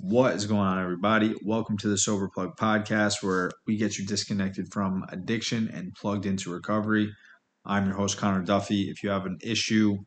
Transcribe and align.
What 0.00 0.34
is 0.34 0.46
going 0.46 0.60
on, 0.60 0.82
everybody? 0.82 1.34
Welcome 1.44 1.78
to 1.78 1.88
the 1.88 1.96
Sober 1.96 2.28
Plug 2.28 2.56
podcast, 2.56 3.22
where 3.22 3.50
we 3.66 3.76
get 3.76 3.96
you 3.96 4.04
disconnected 4.04 4.72
from 4.72 5.04
addiction 5.10 5.70
and 5.72 5.94
plugged 5.94 6.26
into 6.26 6.52
recovery. 6.52 7.14
I'm 7.64 7.86
your 7.86 7.94
host, 7.94 8.18
Connor 8.18 8.42
Duffy. 8.42 8.90
If 8.90 9.02
you 9.04 9.10
have 9.10 9.24
an 9.24 9.38
issue 9.40 9.98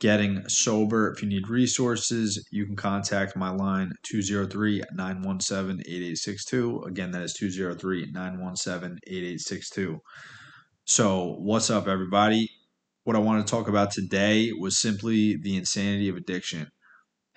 getting 0.00 0.48
sober, 0.48 1.12
if 1.12 1.22
you 1.22 1.28
need 1.28 1.48
resources, 1.48 2.44
you 2.50 2.66
can 2.66 2.74
contact 2.74 3.36
my 3.36 3.50
line 3.50 3.92
203 4.02 4.82
917 4.92 5.80
8862. 5.86 6.82
Again, 6.82 7.12
that 7.12 7.22
is 7.22 7.34
203 7.34 8.10
917 8.12 8.98
8862. 9.06 10.00
So, 10.84 11.36
what's 11.38 11.70
up, 11.70 11.86
everybody? 11.86 12.50
What 13.04 13.14
I 13.14 13.20
want 13.20 13.46
to 13.46 13.50
talk 13.50 13.68
about 13.68 13.92
today 13.92 14.50
was 14.58 14.80
simply 14.80 15.36
the 15.36 15.56
insanity 15.56 16.08
of 16.08 16.16
addiction 16.16 16.70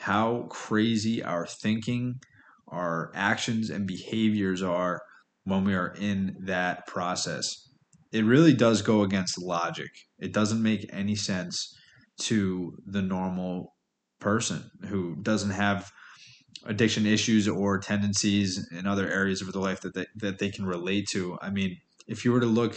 how 0.04 0.46
crazy 0.50 1.24
our 1.24 1.46
thinking, 1.46 2.20
our 2.68 3.10
actions, 3.16 3.70
and 3.70 3.88
behaviors 3.88 4.62
are 4.62 5.02
when 5.46 5.64
we 5.64 5.74
are 5.74 5.94
in 5.98 6.36
that 6.42 6.86
process. 6.88 7.70
It 8.12 8.26
really 8.26 8.54
does 8.54 8.82
go 8.82 9.04
against 9.04 9.42
logic. 9.42 9.92
It 10.20 10.34
doesn't 10.34 10.62
make 10.62 10.86
any 10.92 11.16
sense 11.16 11.74
to 12.24 12.74
the 12.86 13.02
normal 13.02 13.76
person 14.20 14.70
who 14.90 15.16
doesn't 15.22 15.52
have 15.52 15.90
addiction 16.66 17.06
issues 17.06 17.48
or 17.48 17.80
tendencies 17.80 18.68
in 18.78 18.86
other 18.86 19.10
areas 19.10 19.42
of 19.42 19.54
their 19.54 19.62
life 19.62 19.80
that 19.82 19.94
they, 19.94 20.06
that 20.18 20.38
they 20.38 20.50
can 20.50 20.66
relate 20.66 21.08
to. 21.12 21.38
I 21.42 21.50
mean, 21.50 21.78
if 22.08 22.26
you 22.26 22.34
were 22.34 22.42
to 22.42 22.46
look 22.46 22.76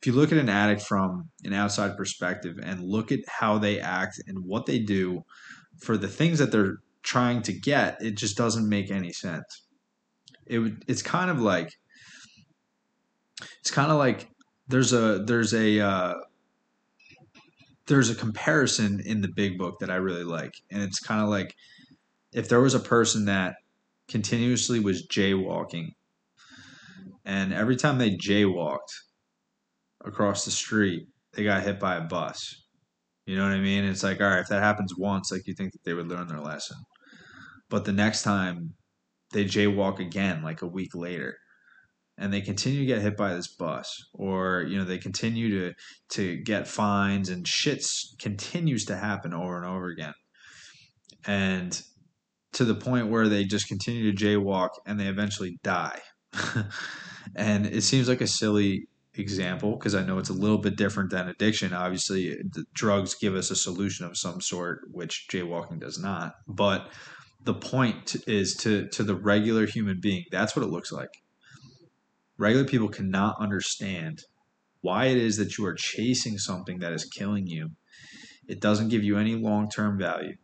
if 0.00 0.06
you 0.06 0.12
look 0.12 0.30
at 0.30 0.38
an 0.38 0.48
addict 0.48 0.82
from 0.82 1.28
an 1.42 1.52
outside 1.52 1.96
perspective 1.96 2.56
and 2.62 2.84
look 2.84 3.10
at 3.10 3.18
how 3.26 3.58
they 3.58 3.80
act 3.80 4.22
and 4.28 4.44
what 4.44 4.66
they 4.66 4.78
do 4.78 5.24
for 5.78 5.96
the 5.96 6.08
things 6.08 6.38
that 6.38 6.52
they're 6.52 6.78
trying 7.02 7.42
to 7.42 7.52
get, 7.52 8.02
it 8.02 8.16
just 8.16 8.36
doesn't 8.36 8.68
make 8.68 8.90
any 8.90 9.12
sense. 9.12 9.62
It 10.46 10.72
it's 10.86 11.02
kind 11.02 11.30
of 11.30 11.40
like 11.40 11.72
it's 13.60 13.70
kind 13.70 13.90
of 13.90 13.98
like 13.98 14.28
there's 14.66 14.92
a 14.92 15.22
there's 15.24 15.54
a 15.54 15.80
uh, 15.80 16.14
there's 17.86 18.10
a 18.10 18.14
comparison 18.14 19.00
in 19.00 19.20
the 19.20 19.28
big 19.28 19.58
book 19.58 19.78
that 19.80 19.90
I 19.90 19.96
really 19.96 20.24
like, 20.24 20.54
and 20.70 20.82
it's 20.82 21.00
kind 21.00 21.22
of 21.22 21.28
like 21.28 21.54
if 22.32 22.48
there 22.48 22.60
was 22.60 22.74
a 22.74 22.80
person 22.80 23.24
that 23.26 23.56
continuously 24.08 24.80
was 24.80 25.06
jaywalking, 25.06 25.94
and 27.24 27.52
every 27.52 27.76
time 27.76 27.98
they 27.98 28.16
jaywalked 28.16 28.94
across 30.04 30.44
the 30.44 30.50
street, 30.50 31.08
they 31.32 31.44
got 31.44 31.62
hit 31.62 31.78
by 31.78 31.96
a 31.96 32.02
bus. 32.02 32.64
You 33.28 33.36
know 33.36 33.42
what 33.42 33.52
I 33.52 33.60
mean? 33.60 33.84
It's 33.84 34.02
like, 34.02 34.22
all 34.22 34.26
right, 34.26 34.40
if 34.40 34.48
that 34.48 34.62
happens 34.62 34.96
once, 34.96 35.30
like 35.30 35.46
you 35.46 35.52
think 35.52 35.72
that 35.72 35.84
they 35.84 35.92
would 35.92 36.08
learn 36.08 36.28
their 36.28 36.40
lesson. 36.40 36.78
But 37.68 37.84
the 37.84 37.92
next 37.92 38.22
time 38.22 38.72
they 39.34 39.44
jaywalk 39.44 39.98
again, 39.98 40.42
like 40.42 40.62
a 40.62 40.66
week 40.66 40.94
later, 40.94 41.36
and 42.16 42.32
they 42.32 42.40
continue 42.40 42.80
to 42.80 42.86
get 42.86 43.02
hit 43.02 43.18
by 43.18 43.34
this 43.34 43.54
bus, 43.54 43.94
or 44.14 44.64
you 44.66 44.78
know 44.78 44.84
they 44.86 44.96
continue 44.96 45.50
to 45.50 45.74
to 46.12 46.38
get 46.38 46.66
fines 46.66 47.28
and 47.28 47.44
shits 47.44 48.18
continues 48.18 48.86
to 48.86 48.96
happen 48.96 49.34
over 49.34 49.58
and 49.58 49.66
over 49.66 49.88
again, 49.88 50.14
and 51.26 51.82
to 52.54 52.64
the 52.64 52.74
point 52.74 53.10
where 53.10 53.28
they 53.28 53.44
just 53.44 53.68
continue 53.68 54.10
to 54.10 54.24
jaywalk 54.24 54.70
and 54.86 54.98
they 54.98 55.06
eventually 55.06 55.58
die. 55.62 56.00
and 57.36 57.66
it 57.66 57.82
seems 57.82 58.08
like 58.08 58.22
a 58.22 58.26
silly 58.26 58.88
example 59.18 59.76
because 59.76 59.94
I 59.94 60.04
know 60.04 60.18
it's 60.18 60.28
a 60.28 60.34
little 60.34 60.58
bit 60.58 60.76
different 60.76 61.10
than 61.10 61.28
addiction. 61.28 61.72
Obviously, 61.72 62.36
the 62.52 62.64
drugs 62.72 63.14
give 63.14 63.34
us 63.34 63.50
a 63.50 63.56
solution 63.56 64.06
of 64.06 64.16
some 64.16 64.40
sort, 64.40 64.82
which 64.90 65.26
jaywalking 65.30 65.80
does 65.80 65.98
not. 65.98 66.34
But 66.46 66.88
the 67.44 67.54
point 67.54 68.16
is 68.26 68.54
to 68.56 68.88
to 68.88 69.02
the 69.02 69.14
regular 69.14 69.66
human 69.66 70.00
being, 70.00 70.24
that's 70.30 70.54
what 70.54 70.64
it 70.64 70.70
looks 70.70 70.92
like. 70.92 71.10
Regular 72.36 72.66
people 72.66 72.88
cannot 72.88 73.36
understand 73.40 74.22
why 74.80 75.06
it 75.06 75.16
is 75.16 75.36
that 75.38 75.58
you 75.58 75.66
are 75.66 75.74
chasing 75.74 76.38
something 76.38 76.78
that 76.78 76.92
is 76.92 77.04
killing 77.04 77.46
you. 77.46 77.70
It 78.46 78.60
doesn't 78.60 78.88
give 78.88 79.04
you 79.04 79.18
any 79.18 79.34
long 79.34 79.68
term 79.68 79.98
value. 79.98 80.36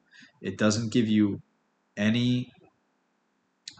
It 0.42 0.58
doesn't 0.58 0.92
give 0.92 1.08
you 1.08 1.40
any 1.96 2.50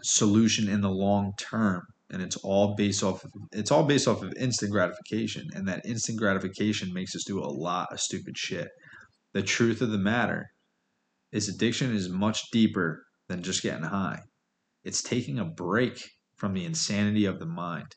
solution 0.01 0.69
in 0.69 0.81
the 0.81 0.89
long 0.89 1.33
term 1.37 1.87
and 2.15 2.23
it's 2.23 2.37
all 2.37 2.75
based 2.75 3.03
off 3.03 3.25
of, 3.25 3.31
it's 3.51 3.71
all 3.71 3.83
based 3.83 4.07
off 4.07 4.23
of 4.23 4.33
instant 4.39 4.71
gratification 4.71 5.49
and 5.53 5.67
that 5.67 5.85
instant 5.85 6.17
gratification 6.17 6.93
makes 6.93 7.13
us 7.13 7.25
do 7.25 7.39
a 7.39 7.45
lot 7.45 7.91
of 7.91 7.99
stupid 7.99 8.37
shit. 8.37 8.69
The 9.33 9.43
truth 9.43 9.81
of 9.81 9.91
the 9.91 9.97
matter 9.97 10.45
is 11.33 11.49
addiction 11.49 11.93
is 11.93 12.07
much 12.07 12.49
deeper 12.51 13.03
than 13.27 13.43
just 13.43 13.61
getting 13.61 13.83
high. 13.83 14.19
It's 14.85 15.03
taking 15.03 15.39
a 15.39 15.43
break 15.43 16.01
from 16.37 16.53
the 16.53 16.63
insanity 16.63 17.25
of 17.25 17.37
the 17.37 17.45
mind. 17.45 17.87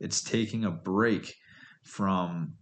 It's 0.00 0.20
taking 0.20 0.64
a 0.64 0.72
break 0.72 1.32
from 1.84 2.54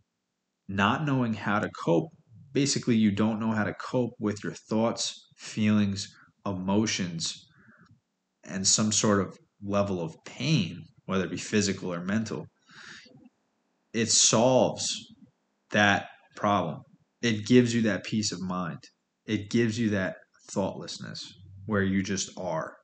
not 0.69 1.06
knowing 1.06 1.32
how 1.32 1.58
to 1.58 1.70
cope. 1.82 2.10
Basically 2.52 2.96
you 2.96 3.12
don't 3.12 3.40
know 3.40 3.52
how 3.52 3.64
to 3.64 3.75
cope 3.75 4.12
with 4.20 4.44
your 4.44 4.52
thoughts 4.52 5.26
feelings 5.38 6.14
emotions 6.44 7.46
and 8.44 8.66
some 8.66 8.92
sort 8.92 9.20
of 9.20 9.38
level 9.62 10.02
of 10.02 10.14
pain, 10.26 10.84
whether 11.08 11.24
it 11.24 11.30
be 11.30 11.38
physical 11.38 11.91
or 11.91 12.02
mental, 12.02 12.46
it 13.94 14.10
solves 14.10 14.86
that 15.70 16.08
problem. 16.36 16.82
It 17.22 17.46
gives 17.46 17.74
you 17.74 17.80
that 17.82 18.04
peace 18.04 18.30
of 18.30 18.42
mind. 18.42 18.80
It 19.24 19.48
gives 19.48 19.78
you 19.78 19.88
that 19.91 20.16
thoughtlessness 20.50 21.32
where 21.64 21.82
you 21.82 22.02
just 22.02 22.38
are. 22.38 22.76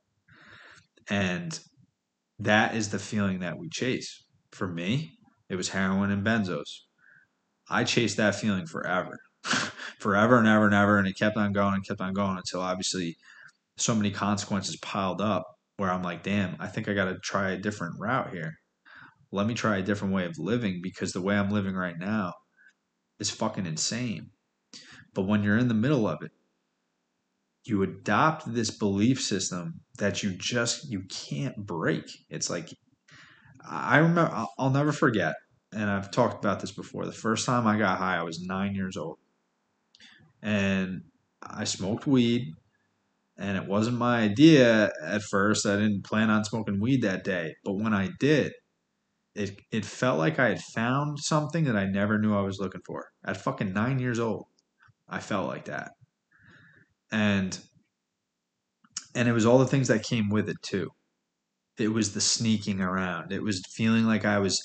And 1.11 1.59
that 2.39 2.75
is 2.75 2.89
the 2.89 2.99
feeling 2.99 3.41
that 3.41 3.59
we 3.59 3.69
chase. 3.69 4.25
For 4.53 4.67
me, 4.67 5.11
it 5.51 5.57
was 5.57 5.69
heroin 5.69 6.11
and 6.11 6.25
benzos. 6.25 6.81
I 7.69 7.85
chased 7.85 8.17
that 8.17 8.37
feeling 8.37 8.65
forever, 8.65 9.19
forever 10.01 10.39
and 10.39 10.49
ever 10.49 10.65
and 10.65 10.75
ever. 10.75 10.97
And 10.97 11.07
it 11.07 11.19
kept 11.19 11.37
on 11.37 11.53
going 11.53 11.75
and 11.75 11.87
kept 11.87 12.01
on 12.01 12.15
going 12.15 12.39
until 12.39 12.63
obviously 12.63 13.17
so 13.77 13.95
many 13.95 14.11
consequences 14.11 14.79
piled 14.79 15.21
up 15.21 15.45
where 15.77 15.91
I'm 15.91 16.03
like, 16.03 16.23
damn, 16.23 16.57
I 16.61 16.69
think 16.69 16.89
I 16.89 16.95
got 16.95 17.07
to 17.07 17.19
try 17.19 17.51
a 17.51 17.59
different 17.59 17.97
route 17.99 18.33
here. 18.33 18.53
Let 19.33 19.47
me 19.47 19.55
try 19.55 19.79
a 19.79 19.83
different 19.83 20.15
way 20.15 20.25
of 20.27 20.39
living 20.39 20.81
because 20.83 21.13
the 21.13 21.23
way 21.23 21.37
I'm 21.37 21.51
living 21.51 21.75
right 21.75 21.99
now 21.99 22.33
is 23.19 23.31
fucking 23.31 23.67
insane. 23.67 24.31
But 25.15 25.23
when 25.23 25.43
you're 25.43 25.59
in 25.59 25.69
the 25.69 25.75
middle 25.75 26.09
of 26.09 26.23
it, 26.23 26.33
you 27.65 27.83
adopt 27.83 28.53
this 28.53 28.71
belief 28.71 29.21
system 29.21 29.81
that 29.99 30.23
you 30.23 30.33
just 30.33 30.91
you 30.91 31.03
can't 31.09 31.57
break. 31.57 32.05
It's 32.29 32.51
like 32.51 32.69
I 33.69 33.99
remember 33.99 34.31
I'll, 34.33 34.53
I'll 34.59 34.71
never 34.71 34.93
forget, 34.93 35.35
and 35.73 35.91
I've 35.91 36.11
talked 36.11 36.45
about 36.45 36.61
this 36.61 36.73
before. 36.73 37.07
The 37.07 37.13
first 37.13 37.47
time 37.47 37.67
I 37.67 37.79
got 37.79 37.99
high, 37.99 38.19
I 38.19 38.23
was 38.23 38.41
nine 38.43 38.75
years 38.75 38.97
old, 38.97 39.19
and 40.43 41.03
I 41.43 41.65
smoked 41.65 42.07
weed 42.07 42.53
and 43.37 43.57
it 43.57 43.67
wasn't 43.67 43.99
my 43.99 44.21
idea 44.21 44.93
at 45.03 45.23
first. 45.23 45.67
I 45.67 45.77
didn't 45.77 46.05
plan 46.05 46.31
on 46.31 46.45
smoking 46.45 46.81
weed 46.81 47.03
that 47.03 47.25
day, 47.25 47.55
but 47.65 47.75
when 47.75 47.93
I 47.93 48.11
did, 48.21 48.53
it 49.35 49.61
it 49.73 49.85
felt 49.85 50.19
like 50.19 50.39
I 50.39 50.49
had 50.49 50.61
found 50.75 51.19
something 51.19 51.65
that 51.65 51.77
I 51.77 51.87
never 51.87 52.19
knew 52.19 52.37
I 52.37 52.43
was 52.43 52.59
looking 52.61 52.83
for. 52.87 53.07
At 53.27 53.37
fucking 53.37 53.73
9 53.73 53.99
years 53.99 54.21
old, 54.21 54.45
I 55.09 55.21
felt 55.21 55.49
like 55.49 55.65
that. 55.67 55.93
And 57.11 57.59
and 59.15 59.29
it 59.29 59.33
was 59.33 59.47
all 59.47 59.59
the 59.59 59.67
things 59.67 59.89
that 59.89 60.03
came 60.05 60.29
with 60.29 60.49
it 60.49 60.57
too. 60.63 60.91
It 61.79 61.93
was 61.93 62.15
the 62.15 62.21
sneaking 62.21 62.81
around. 62.81 63.33
It 63.33 63.43
was 63.43 63.63
feeling 63.75 64.05
like 64.05 64.25
I 64.25 64.39
was 64.39 64.63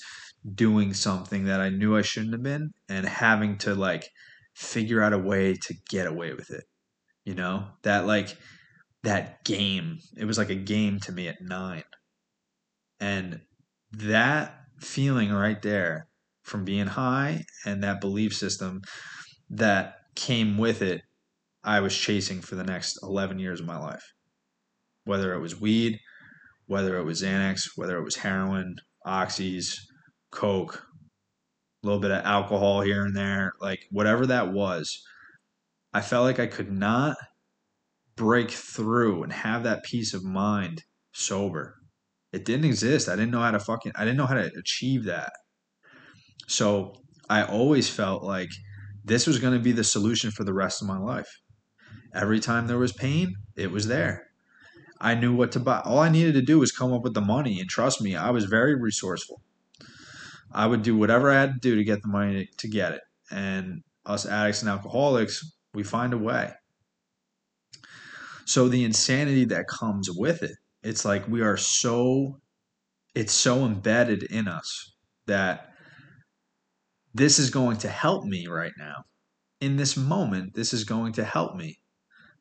doing 0.54 0.94
something 0.94 1.44
that 1.44 1.60
I 1.60 1.68
knew 1.68 1.96
I 1.96 2.02
shouldn't 2.02 2.32
have 2.32 2.42
been 2.42 2.70
and 2.88 3.06
having 3.06 3.58
to 3.58 3.74
like 3.74 4.08
figure 4.54 5.02
out 5.02 5.12
a 5.12 5.18
way 5.18 5.54
to 5.54 5.74
get 5.88 6.06
away 6.06 6.32
with 6.34 6.50
it. 6.50 6.64
You 7.24 7.34
know? 7.34 7.66
That 7.82 8.06
like 8.06 8.36
that 9.02 9.44
game. 9.44 9.98
It 10.16 10.24
was 10.24 10.38
like 10.38 10.50
a 10.50 10.54
game 10.54 11.00
to 11.00 11.12
me 11.12 11.28
at 11.28 11.40
nine. 11.40 11.84
And 12.98 13.40
that 13.92 14.54
feeling 14.80 15.32
right 15.32 15.60
there 15.62 16.08
from 16.42 16.64
being 16.64 16.86
high 16.86 17.44
and 17.64 17.82
that 17.82 18.00
belief 18.00 18.34
system 18.34 18.82
that 19.48 19.96
came 20.14 20.58
with 20.58 20.82
it, 20.82 21.02
I 21.62 21.80
was 21.80 21.96
chasing 21.96 22.40
for 22.40 22.56
the 22.56 22.64
next 22.64 22.98
11 23.02 23.38
years 23.38 23.60
of 23.60 23.66
my 23.66 23.78
life. 23.78 24.04
Whether 25.04 25.34
it 25.34 25.40
was 25.40 25.60
weed, 25.60 25.98
whether 26.66 26.98
it 26.98 27.04
was 27.04 27.22
Xanax, 27.22 27.70
whether 27.76 27.98
it 27.98 28.04
was 28.04 28.16
heroin, 28.16 28.76
oxys, 29.06 29.76
coke, 30.30 30.86
a 31.82 31.86
little 31.86 32.00
bit 32.00 32.10
of 32.10 32.24
alcohol 32.24 32.82
here 32.82 33.04
and 33.04 33.16
there, 33.16 33.52
like 33.60 33.80
whatever 33.90 34.26
that 34.26 34.52
was, 34.52 35.02
I 35.92 36.00
felt 36.00 36.24
like 36.24 36.38
I 36.38 36.46
could 36.46 36.70
not 36.70 37.16
break 38.20 38.50
through 38.50 39.22
and 39.22 39.32
have 39.32 39.62
that 39.62 39.82
peace 39.82 40.12
of 40.12 40.22
mind 40.22 40.84
sober. 41.10 41.76
It 42.34 42.44
didn't 42.44 42.66
exist. 42.66 43.08
I 43.08 43.16
didn't 43.16 43.30
know 43.30 43.40
how 43.40 43.50
to 43.50 43.58
fucking 43.58 43.92
I 43.96 44.04
didn't 44.04 44.18
know 44.18 44.26
how 44.26 44.34
to 44.34 44.50
achieve 44.58 45.04
that. 45.04 45.32
So 46.46 46.92
I 47.30 47.44
always 47.44 47.88
felt 47.88 48.22
like 48.22 48.50
this 49.02 49.26
was 49.26 49.38
going 49.38 49.54
to 49.54 49.64
be 49.64 49.72
the 49.72 49.84
solution 49.84 50.30
for 50.30 50.44
the 50.44 50.52
rest 50.52 50.82
of 50.82 50.88
my 50.88 50.98
life. 50.98 51.30
Every 52.14 52.40
time 52.40 52.66
there 52.66 52.78
was 52.78 52.92
pain, 52.92 53.36
it 53.56 53.70
was 53.70 53.86
there. 53.86 54.26
I 55.00 55.14
knew 55.14 55.34
what 55.34 55.52
to 55.52 55.60
buy. 55.60 55.80
All 55.80 56.00
I 56.00 56.10
needed 56.10 56.34
to 56.34 56.42
do 56.42 56.58
was 56.58 56.72
come 56.72 56.92
up 56.92 57.02
with 57.02 57.14
the 57.14 57.22
money, 57.22 57.58
and 57.58 57.70
trust 57.70 58.02
me, 58.02 58.16
I 58.16 58.28
was 58.30 58.44
very 58.44 58.78
resourceful. 58.78 59.40
I 60.52 60.66
would 60.66 60.82
do 60.82 60.94
whatever 60.94 61.30
I 61.30 61.40
had 61.40 61.54
to 61.54 61.60
do 61.60 61.74
to 61.74 61.84
get 61.84 62.02
the 62.02 62.08
money 62.08 62.50
to, 62.58 62.68
get 62.68 62.92
it. 62.92 63.00
And 63.30 63.80
us 64.04 64.26
addicts 64.26 64.60
and 64.60 64.70
alcoholics, 64.70 65.42
we 65.72 65.84
find 65.84 66.12
a 66.12 66.18
way. 66.18 66.52
So 68.50 68.66
the 68.66 68.82
insanity 68.82 69.44
that 69.44 69.68
comes 69.68 70.10
with 70.10 70.42
it, 70.42 70.56
it's 70.82 71.04
like 71.04 71.28
we 71.28 71.40
are 71.40 71.56
so, 71.56 72.40
it's 73.14 73.32
so 73.32 73.64
embedded 73.64 74.24
in 74.24 74.48
us 74.48 74.92
that 75.28 75.68
this 77.14 77.38
is 77.38 77.48
going 77.48 77.76
to 77.76 77.88
help 77.88 78.24
me 78.24 78.48
right 78.48 78.72
now. 78.76 79.04
In 79.60 79.76
this 79.76 79.96
moment, 79.96 80.54
this 80.54 80.72
is 80.72 80.82
going 80.82 81.12
to 81.12 81.24
help 81.24 81.54
me. 81.54 81.78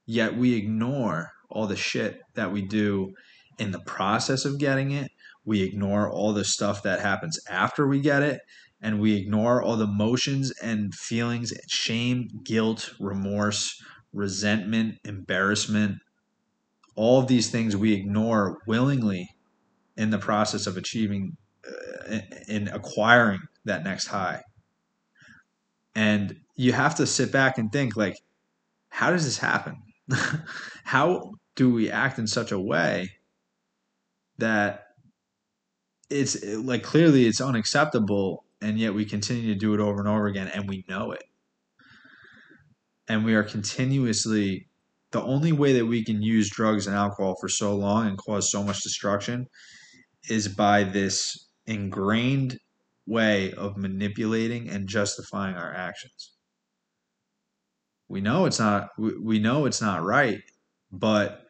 Yet 0.07 0.35
we 0.35 0.56
ignore 0.56 1.29
all 1.47 1.67
the 1.67 1.75
shit 1.75 2.19
that 2.33 2.51
we 2.51 2.63
do 2.63 3.13
in 3.59 3.69
the 3.69 3.81
process 3.81 4.45
of 4.45 4.57
getting 4.57 4.89
it. 4.89 5.11
We 5.45 5.61
ignore 5.61 6.09
all 6.09 6.33
the 6.33 6.44
stuff 6.44 6.81
that 6.81 7.01
happens 7.01 7.38
after 7.47 7.85
we 7.85 8.00
get 8.00 8.23
it. 8.23 8.41
And 8.81 9.00
we 9.00 9.15
ignore 9.15 9.61
all 9.61 9.77
the 9.77 9.83
emotions 9.85 10.51
and 10.59 10.91
feelings 10.91 11.53
shame, 11.67 12.29
guilt, 12.44 12.95
remorse, 13.00 13.79
resentment, 14.13 14.95
embarrassment. 15.06 16.00
All 16.95 17.19
of 17.19 17.27
these 17.27 17.50
things 17.50 17.75
we 17.75 17.94
ignore 17.94 18.59
willingly 18.67 19.29
in 19.97 20.09
the 20.09 20.17
process 20.17 20.67
of 20.67 20.77
achieving, 20.77 21.38
uh, 21.67 22.19
in 22.47 22.67
acquiring 22.69 23.41
that 23.65 23.83
next 23.83 24.07
high. 24.07 24.41
And 25.95 26.38
you 26.56 26.73
have 26.73 26.95
to 26.95 27.07
sit 27.07 27.31
back 27.31 27.57
and 27.57 27.71
think, 27.71 27.95
like, 27.95 28.15
how 28.89 29.11
does 29.11 29.25
this 29.25 29.38
happen? 29.38 29.81
how 30.83 31.31
do 31.56 31.73
we 31.73 31.91
act 31.91 32.19
in 32.19 32.27
such 32.27 32.51
a 32.51 32.59
way 32.59 33.11
that 34.38 34.88
it's 36.09 36.44
like 36.44 36.83
clearly 36.83 37.27
it's 37.27 37.41
unacceptable 37.41 38.45
and 38.61 38.79
yet 38.79 38.94
we 38.94 39.06
continue 39.06 39.53
to 39.53 39.59
do 39.59 39.73
it 39.73 39.79
over 39.79 40.00
and 40.00 40.07
over 40.07 40.27
again 40.27 40.47
and 40.47 40.67
we 40.67 40.83
know 40.89 41.11
it 41.11 41.23
and 43.09 43.25
we 43.25 43.33
are 43.33 43.44
continuously 43.44 44.67
the 45.11 45.21
only 45.23 45.51
way 45.51 45.73
that 45.73 45.88
we 45.88 46.06
can 46.06 46.21
use 46.21 46.50
drugs 46.50 46.85
and 46.85 46.95
alcohol 46.95 47.35
for 47.41 47.50
so 47.50 47.75
long 47.75 48.07
and 48.07 48.17
cause 48.17 48.51
so 48.51 48.63
much 48.63 48.81
destruction 48.83 49.47
is 50.29 50.47
by 50.47 50.83
this 50.83 51.50
ingrained 51.65 52.59
way 53.07 53.51
of 53.53 53.75
manipulating 53.75 54.69
and 54.69 54.88
justifying 54.88 55.56
our 55.56 55.73
actions. 55.73 56.35
We 58.07 58.21
know 58.21 58.45
it's 58.45 58.59
not 58.59 58.89
we, 58.97 59.39
know 59.39 59.65
it's 59.65 59.81
not 59.81 60.03
right 60.03 60.41
but 60.91 61.41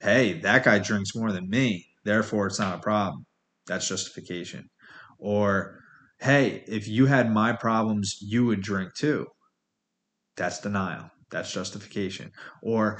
hey 0.00 0.34
that 0.40 0.64
guy 0.64 0.78
drinks 0.78 1.14
more 1.14 1.32
than 1.32 1.48
me 1.48 1.86
therefore 2.04 2.46
it's 2.46 2.58
not 2.58 2.78
a 2.78 2.82
problem. 2.82 3.24
That's 3.66 3.88
justification. 3.88 4.68
Or 5.18 5.78
hey 6.20 6.64
if 6.66 6.86
you 6.86 7.06
had 7.06 7.32
my 7.32 7.54
problems 7.54 8.18
you 8.20 8.44
would 8.44 8.60
drink 8.60 8.94
too 8.94 9.26
that's 10.40 10.58
denial. 10.58 11.10
That's 11.28 11.52
justification. 11.52 12.32
Or 12.62 12.98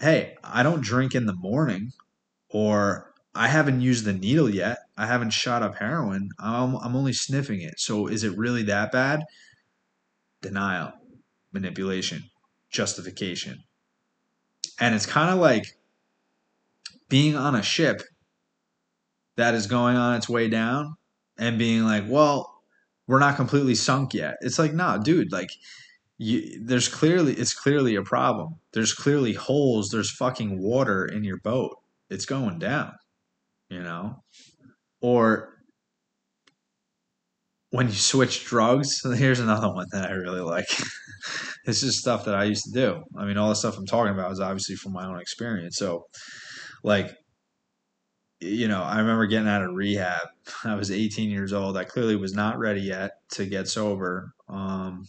hey 0.00 0.34
i 0.42 0.62
don't 0.62 0.80
drink 0.80 1.14
in 1.14 1.26
the 1.26 1.34
morning. 1.34 1.92
Or 2.48 3.12
i 3.34 3.48
haven't 3.48 3.82
used 3.82 4.06
the 4.06 4.14
needle 4.14 4.48
yet. 4.48 4.78
I 4.96 5.06
haven't 5.06 5.34
shot 5.34 5.62
up 5.62 5.76
heroin. 5.76 6.30
I'm, 6.38 6.76
I'm 6.76 6.96
only 6.96 7.12
sniffing 7.12 7.60
it. 7.60 7.78
So 7.78 8.06
is 8.06 8.24
it 8.24 8.36
really 8.38 8.62
that 8.62 8.92
bad? 8.92 9.24
Denial. 10.40 10.92
Manipulation, 11.52 12.30
justification. 12.70 13.62
And 14.80 14.94
it's 14.94 15.06
kind 15.06 15.30
of 15.30 15.38
like 15.38 15.76
being 17.10 17.36
on 17.36 17.54
a 17.54 17.62
ship 17.62 18.00
that 19.36 19.52
is 19.52 19.66
going 19.66 19.98
on 19.98 20.16
its 20.16 20.30
way 20.30 20.48
down 20.48 20.96
and 21.36 21.58
being 21.58 21.84
like, 21.84 22.04
well, 22.08 22.62
we're 23.06 23.18
not 23.18 23.36
completely 23.36 23.74
sunk 23.74 24.14
yet. 24.14 24.36
It's 24.40 24.58
like, 24.58 24.72
nah, 24.72 24.96
dude, 24.96 25.30
like, 25.30 25.50
you, 26.22 26.62
there's 26.62 26.86
clearly, 26.86 27.32
it's 27.32 27.54
clearly 27.54 27.94
a 27.94 28.02
problem. 28.02 28.56
There's 28.74 28.92
clearly 28.92 29.32
holes. 29.32 29.88
There's 29.88 30.10
fucking 30.10 30.60
water 30.60 31.06
in 31.06 31.24
your 31.24 31.38
boat. 31.38 31.78
It's 32.10 32.26
going 32.26 32.58
down, 32.58 32.92
you 33.70 33.82
know? 33.82 34.22
Or 35.00 35.54
when 37.70 37.86
you 37.86 37.94
switch 37.94 38.44
drugs, 38.44 39.00
here's 39.16 39.40
another 39.40 39.72
one 39.72 39.86
that 39.92 40.10
I 40.10 40.12
really 40.12 40.42
like. 40.42 40.66
this 41.64 41.82
is 41.82 41.98
stuff 41.98 42.26
that 42.26 42.34
I 42.34 42.44
used 42.44 42.64
to 42.64 42.72
do. 42.72 43.02
I 43.16 43.24
mean, 43.24 43.38
all 43.38 43.48
the 43.48 43.54
stuff 43.54 43.78
I'm 43.78 43.86
talking 43.86 44.12
about 44.12 44.30
is 44.30 44.40
obviously 44.40 44.76
from 44.76 44.92
my 44.92 45.06
own 45.06 45.18
experience. 45.18 45.78
So, 45.78 46.04
like, 46.84 47.10
you 48.40 48.68
know, 48.68 48.82
I 48.82 48.98
remember 48.98 49.26
getting 49.26 49.48
out 49.48 49.62
of 49.62 49.72
rehab. 49.72 50.28
I 50.64 50.74
was 50.74 50.90
18 50.90 51.30
years 51.30 51.54
old. 51.54 51.78
I 51.78 51.84
clearly 51.84 52.16
was 52.16 52.34
not 52.34 52.58
ready 52.58 52.82
yet 52.82 53.12
to 53.32 53.46
get 53.46 53.68
sober. 53.68 54.32
Um, 54.50 55.06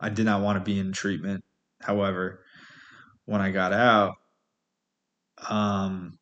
I 0.00 0.08
did 0.08 0.24
not 0.24 0.42
want 0.42 0.58
to 0.58 0.64
be 0.64 0.78
in 0.78 0.92
treatment. 0.92 1.44
However, 1.80 2.40
when 3.26 3.40
I 3.40 3.50
got 3.50 3.72
out, 3.72 4.14
um, 5.48 6.18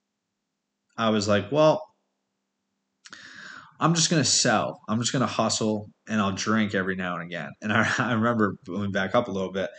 I 0.97 1.11
was 1.11 1.29
like, 1.29 1.51
well, 1.53 1.83
I'm 3.81 3.95
just 3.95 4.11
going 4.11 4.23
to 4.23 4.29
sell. 4.29 4.81
I'm 4.89 4.99
just 5.01 5.13
going 5.13 5.21
to 5.21 5.27
hustle 5.27 5.91
and 6.09 6.21
I'll 6.21 6.33
drink 6.33 6.75
every 6.75 6.97
now 6.97 7.15
and 7.15 7.23
again. 7.23 7.51
And 7.63 7.73
I, 7.73 7.89
I 7.99 8.13
remember 8.13 8.57
going 8.67 8.93
back 8.93 9.15
up 9.15 9.29
a 9.29 9.33
little 9.33 9.53
bit. 9.53 9.71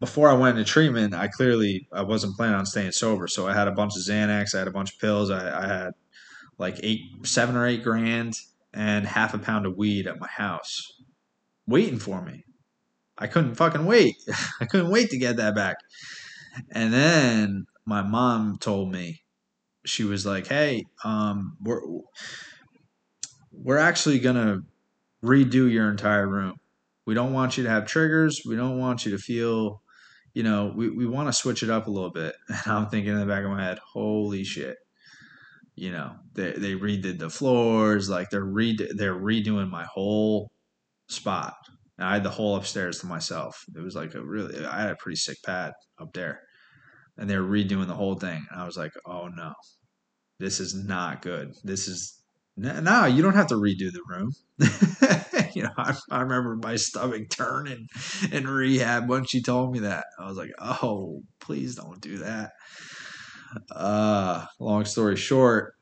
Before 0.00 0.28
I 0.28 0.32
went 0.32 0.58
into 0.58 0.68
treatment, 0.68 1.14
I 1.14 1.28
clearly 1.28 1.86
I 1.92 2.02
wasn't 2.02 2.36
planning 2.36 2.56
on 2.56 2.66
staying 2.66 2.90
sober. 2.90 3.28
So 3.28 3.46
I 3.46 3.54
had 3.54 3.68
a 3.68 3.72
bunch 3.72 3.92
of 3.94 4.02
Xanax, 4.02 4.52
I 4.52 4.58
had 4.58 4.66
a 4.66 4.72
bunch 4.72 4.92
of 4.92 4.98
pills, 4.98 5.30
I, 5.30 5.62
I 5.62 5.68
had 5.68 5.92
like 6.58 6.80
eight, 6.82 7.02
seven 7.22 7.54
or 7.54 7.64
eight 7.64 7.84
grand, 7.84 8.34
and 8.74 9.06
half 9.06 9.32
a 9.34 9.38
pound 9.38 9.64
of 9.64 9.76
weed 9.76 10.08
at 10.08 10.18
my 10.18 10.26
house, 10.26 10.92
waiting 11.66 11.98
for 11.98 12.22
me. 12.22 12.44
I 13.18 13.26
couldn't 13.26 13.54
fucking 13.54 13.84
wait. 13.84 14.16
I 14.60 14.66
couldn't 14.66 14.90
wait 14.90 15.10
to 15.10 15.18
get 15.18 15.36
that 15.36 15.54
back. 15.54 15.76
And 16.70 16.92
then 16.92 17.66
my 17.84 18.02
mom 18.02 18.58
told 18.58 18.92
me, 18.92 19.22
she 19.84 20.04
was 20.04 20.24
like, 20.24 20.46
"Hey, 20.46 20.84
um, 21.04 21.56
we're 21.60 21.80
we're 23.50 23.78
actually 23.78 24.18
gonna 24.18 24.62
redo 25.24 25.70
your 25.70 25.90
entire 25.90 26.28
room. 26.28 26.56
We 27.06 27.14
don't 27.14 27.32
want 27.32 27.56
you 27.56 27.64
to 27.64 27.70
have 27.70 27.86
triggers. 27.86 28.42
We 28.46 28.56
don't 28.56 28.78
want 28.78 29.04
you 29.04 29.10
to 29.12 29.18
feel, 29.18 29.82
you 30.34 30.44
know, 30.44 30.72
we, 30.74 30.88
we 30.88 31.06
want 31.06 31.28
to 31.28 31.32
switch 31.32 31.62
it 31.62 31.70
up 31.70 31.86
a 31.86 31.90
little 31.90 32.10
bit." 32.12 32.34
And 32.48 32.72
I'm 32.72 32.88
thinking 32.88 33.12
in 33.12 33.20
the 33.20 33.26
back 33.26 33.44
of 33.44 33.50
my 33.50 33.64
head, 33.64 33.78
"Holy 33.92 34.44
shit!" 34.44 34.76
You 35.74 35.90
know, 35.90 36.16
they 36.34 36.52
they 36.52 36.74
redid 36.74 37.18
the 37.18 37.30
floors, 37.30 38.08
like 38.08 38.30
they're 38.30 38.44
re 38.44 38.76
they're 38.94 39.18
redoing 39.18 39.70
my 39.70 39.84
whole 39.84 40.50
spot. 41.08 41.54
And 41.98 42.08
I 42.08 42.14
had 42.14 42.24
the 42.24 42.30
whole 42.30 42.56
upstairs 42.56 43.00
to 43.00 43.06
myself. 43.06 43.64
It 43.74 43.80
was 43.80 43.94
like 43.94 44.14
a 44.14 44.24
really, 44.24 44.64
I 44.64 44.80
had 44.82 44.90
a 44.90 44.96
pretty 44.96 45.16
sick 45.16 45.38
pad 45.44 45.72
up 46.00 46.12
there 46.12 46.40
and 47.18 47.28
they 47.28 47.36
were 47.36 47.46
redoing 47.46 47.86
the 47.86 47.94
whole 47.94 48.14
thing. 48.14 48.44
And 48.50 48.60
I 48.60 48.64
was 48.64 48.76
like, 48.76 48.92
oh 49.06 49.28
no, 49.28 49.52
this 50.38 50.60
is 50.60 50.74
not 50.74 51.22
good. 51.22 51.54
This 51.64 51.88
is 51.88 52.18
no, 52.56 53.06
you 53.06 53.22
don't 53.22 53.34
have 53.34 53.46
to 53.48 53.54
redo 53.54 53.90
the 53.90 54.02
room. 54.06 54.32
you 55.54 55.62
know, 55.62 55.70
I, 55.78 55.94
I, 56.10 56.20
remember 56.20 56.56
my 56.56 56.76
stomach 56.76 57.30
turning 57.30 57.88
in 58.30 58.46
rehab 58.46 59.08
when 59.08 59.24
she 59.24 59.40
told 59.40 59.72
me 59.72 59.80
that. 59.80 60.04
I 60.18 60.26
was 60.26 60.36
like, 60.36 60.50
oh, 60.58 61.22
please 61.40 61.76
don't 61.76 62.00
do 62.00 62.18
that. 62.18 62.52
Uh, 63.74 64.44
long 64.60 64.84
story 64.84 65.16
short, 65.16 65.74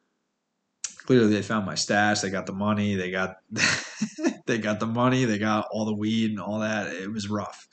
clearly 1.10 1.34
they 1.34 1.42
found 1.42 1.66
my 1.66 1.74
stash. 1.74 2.20
They 2.20 2.30
got 2.30 2.46
the 2.46 2.52
money. 2.52 2.94
They 2.94 3.10
got 3.10 3.36
they 4.46 4.58
got 4.58 4.78
the 4.78 4.86
money. 4.86 5.24
They 5.24 5.38
got 5.38 5.66
all 5.72 5.84
the 5.84 5.96
weed 5.96 6.30
and 6.30 6.40
all 6.40 6.60
that. 6.60 6.92
It 6.94 7.12
was 7.12 7.28
rough. 7.28 7.66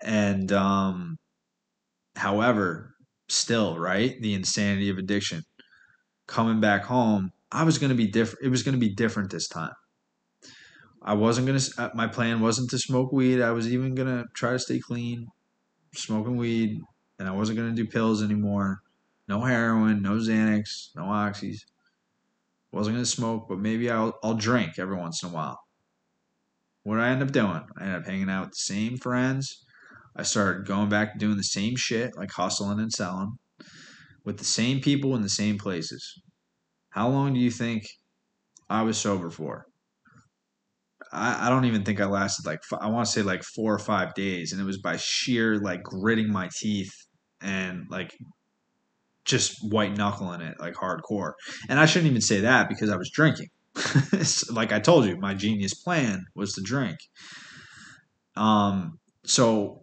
And 0.00 0.50
um, 0.52 1.18
However, 2.16 2.94
still, 3.28 3.78
right? 3.78 4.20
The 4.20 4.34
insanity 4.34 4.88
of 4.88 4.98
addiction. 4.98 5.42
Coming 6.26 6.60
back 6.60 6.84
home, 6.84 7.32
I 7.50 7.64
was 7.64 7.78
going 7.78 7.90
to 7.90 7.96
be 7.96 8.06
different. 8.06 8.46
It 8.46 8.48
was 8.48 8.62
going 8.62 8.74
to 8.74 8.78
be 8.80 8.94
different 8.94 9.30
this 9.30 9.48
time. 9.48 9.72
I 11.02 11.14
wasn't 11.14 11.46
going 11.46 11.58
to, 11.58 11.82
uh, 11.82 11.90
my 11.94 12.06
plan 12.06 12.40
wasn't 12.40 12.70
to 12.70 12.78
smoke 12.78 13.12
weed. 13.12 13.42
I 13.42 13.50
was 13.50 13.70
even 13.70 13.94
going 13.94 14.08
to 14.08 14.24
try 14.32 14.52
to 14.52 14.58
stay 14.58 14.78
clean, 14.78 15.26
smoking 15.94 16.36
weed, 16.36 16.80
and 17.18 17.28
I 17.28 17.32
wasn't 17.32 17.58
going 17.58 17.74
to 17.74 17.82
do 17.82 17.88
pills 17.88 18.22
anymore. 18.22 18.80
No 19.28 19.42
heroin, 19.42 20.00
no 20.00 20.12
Xanax, 20.12 20.94
no 20.96 21.02
oxys. 21.02 21.58
Wasn't 22.74 22.94
going 22.94 23.04
to 23.04 23.10
smoke, 23.10 23.46
but 23.48 23.58
maybe 23.58 23.88
I'll, 23.88 24.18
I'll 24.22 24.34
drink 24.34 24.78
every 24.78 24.96
once 24.96 25.22
in 25.22 25.28
a 25.28 25.32
while. 25.32 25.58
What 26.82 26.98
I 26.98 27.08
end 27.10 27.22
up 27.22 27.32
doing? 27.32 27.62
I 27.78 27.84
end 27.84 27.94
up 27.94 28.06
hanging 28.06 28.28
out 28.28 28.46
with 28.46 28.50
the 28.50 28.74
same 28.74 28.96
friends, 28.98 29.64
I 30.16 30.22
started 30.22 30.66
going 30.66 30.88
back 30.88 31.18
doing 31.18 31.36
the 31.36 31.42
same 31.42 31.74
shit, 31.76 32.16
like 32.16 32.30
hustling 32.30 32.78
and 32.78 32.92
selling, 32.92 33.32
with 34.24 34.38
the 34.38 34.44
same 34.44 34.80
people 34.80 35.16
in 35.16 35.22
the 35.22 35.28
same 35.28 35.58
places. 35.58 36.22
How 36.90 37.08
long 37.08 37.34
do 37.34 37.40
you 37.40 37.50
think 37.50 37.84
I 38.70 38.82
was 38.82 38.96
sober 38.96 39.30
for? 39.30 39.66
I, 41.12 41.46
I 41.46 41.50
don't 41.50 41.64
even 41.64 41.84
think 41.84 42.00
I 42.00 42.06
lasted 42.06 42.46
like 42.46 42.60
I 42.80 42.88
want 42.88 43.06
to 43.06 43.12
say 43.12 43.22
like 43.22 43.42
four 43.42 43.74
or 43.74 43.78
five 43.78 44.14
days, 44.14 44.52
and 44.52 44.60
it 44.60 44.64
was 44.64 44.80
by 44.80 44.96
sheer 44.96 45.58
like 45.58 45.82
gritting 45.82 46.32
my 46.32 46.48
teeth 46.60 46.92
and 47.40 47.86
like 47.90 48.14
just 49.24 49.56
white 49.72 49.96
knuckling 49.96 50.40
it 50.40 50.58
like 50.60 50.74
hardcore. 50.74 51.32
And 51.68 51.78
I 51.78 51.86
shouldn't 51.86 52.10
even 52.10 52.22
say 52.22 52.40
that 52.40 52.68
because 52.68 52.90
I 52.90 52.96
was 52.96 53.10
drinking. 53.10 53.48
like 54.50 54.72
I 54.72 54.80
told 54.80 55.06
you, 55.06 55.16
my 55.16 55.34
genius 55.34 55.74
plan 55.74 56.26
was 56.34 56.52
to 56.54 56.62
drink. 56.62 56.98
Um, 58.36 58.98
so 59.24 59.82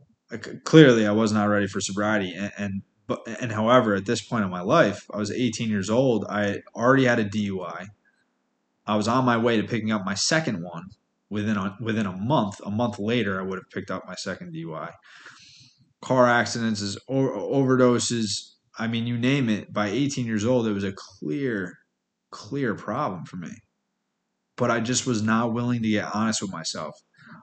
clearly 0.63 1.05
I 1.07 1.11
was 1.11 1.31
not 1.31 1.45
ready 1.45 1.67
for 1.67 1.81
sobriety, 1.81 2.33
and, 2.33 2.51
and 2.57 2.81
but 3.07 3.27
and 3.41 3.51
however, 3.51 3.95
at 3.95 4.05
this 4.05 4.21
point 4.21 4.45
in 4.45 4.51
my 4.51 4.61
life, 4.61 5.05
I 5.13 5.17
was 5.17 5.31
18 5.31 5.69
years 5.69 5.89
old. 5.89 6.25
I 6.29 6.61
already 6.75 7.05
had 7.05 7.19
a 7.19 7.25
DUI. 7.25 7.87
I 8.85 8.95
was 8.95 9.07
on 9.07 9.25
my 9.25 9.37
way 9.37 9.57
to 9.59 9.67
picking 9.67 9.91
up 9.91 10.05
my 10.05 10.13
second 10.13 10.63
one 10.63 10.83
within 11.29 11.57
a, 11.57 11.75
within 11.81 12.05
a 12.05 12.15
month. 12.15 12.61
A 12.65 12.71
month 12.71 12.99
later, 12.99 13.39
I 13.39 13.43
would 13.43 13.57
have 13.57 13.69
picked 13.69 13.91
up 13.91 14.03
my 14.07 14.15
second 14.15 14.53
DUI. 14.53 14.91
Car 16.01 16.27
accidents, 16.27 16.81
is 16.81 16.97
overdoses. 17.09 18.50
I 18.77 18.87
mean, 18.87 19.07
you 19.07 19.17
name 19.17 19.49
it. 19.49 19.71
By 19.73 19.89
18 19.89 20.25
years 20.25 20.45
old, 20.45 20.67
it 20.67 20.73
was 20.73 20.83
a 20.83 20.93
clear, 20.93 21.77
clear 22.31 22.75
problem 22.75 23.25
for 23.25 23.37
me. 23.37 23.51
But 24.57 24.71
I 24.71 24.79
just 24.79 25.05
was 25.05 25.21
not 25.21 25.53
willing 25.53 25.81
to 25.81 25.89
get 25.89 26.13
honest 26.13 26.41
with 26.41 26.51
myself. 26.51 26.95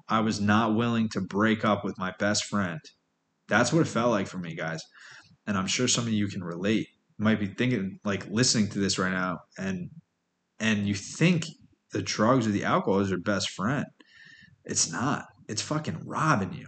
I 0.09 0.21
was 0.21 0.41
not 0.41 0.75
willing 0.75 1.09
to 1.11 1.21
break 1.21 1.65
up 1.65 1.85
with 1.85 1.99
my 1.99 2.13
best 2.19 2.45
friend. 2.45 2.81
That's 3.49 3.73
what 3.73 3.83
it 3.83 3.89
felt 3.89 4.11
like 4.11 4.27
for 4.27 4.39
me, 4.39 4.55
guys. 4.55 4.83
And 5.47 5.57
I'm 5.57 5.67
sure 5.67 5.89
some 5.89 6.07
of 6.07 6.13
you 6.13 6.29
can 6.29 6.43
relate. 6.45 6.89
You 7.19 7.25
might 7.25 7.41
be 7.41 7.47
thinking, 7.47 7.99
like, 8.05 8.27
listening 8.29 8.69
to 8.71 8.79
this 8.79 8.99
right 8.99 9.13
now, 9.13 9.39
and 9.59 9.91
and 10.61 10.87
you 10.87 10.95
think 10.95 11.47
the 11.93 12.03
drugs 12.03 12.47
or 12.47 12.51
the 12.51 12.65
alcohol 12.65 13.01
is 13.01 13.11
your 13.11 13.21
best 13.21 13.51
friend. 13.51 13.87
It's 14.65 14.91
not. 14.91 15.27
It's 15.49 15.63
fucking 15.63 16.03
robbing 16.05 16.53
you. 16.53 16.67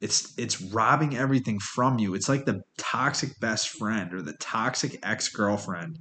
It's 0.00 0.34
it's 0.36 0.60
robbing 0.60 1.16
everything 1.16 1.58
from 1.58 1.98
you. 1.98 2.14
It's 2.14 2.28
like 2.28 2.44
the 2.44 2.60
toxic 2.76 3.38
best 3.40 3.70
friend 3.70 4.12
or 4.12 4.22
the 4.22 4.36
toxic 4.40 4.98
ex-girlfriend 5.02 5.98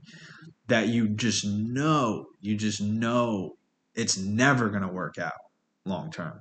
that 0.68 0.90
you 0.90 1.10
just 1.10 1.46
know, 1.46 2.26
you 2.42 2.56
just 2.56 2.82
know 2.82 3.54
it's 3.96 4.18
never 4.18 4.70
going 4.70 4.82
to 4.82 4.88
work 4.88 5.18
out 5.18 5.34
long 5.86 6.12
term. 6.12 6.40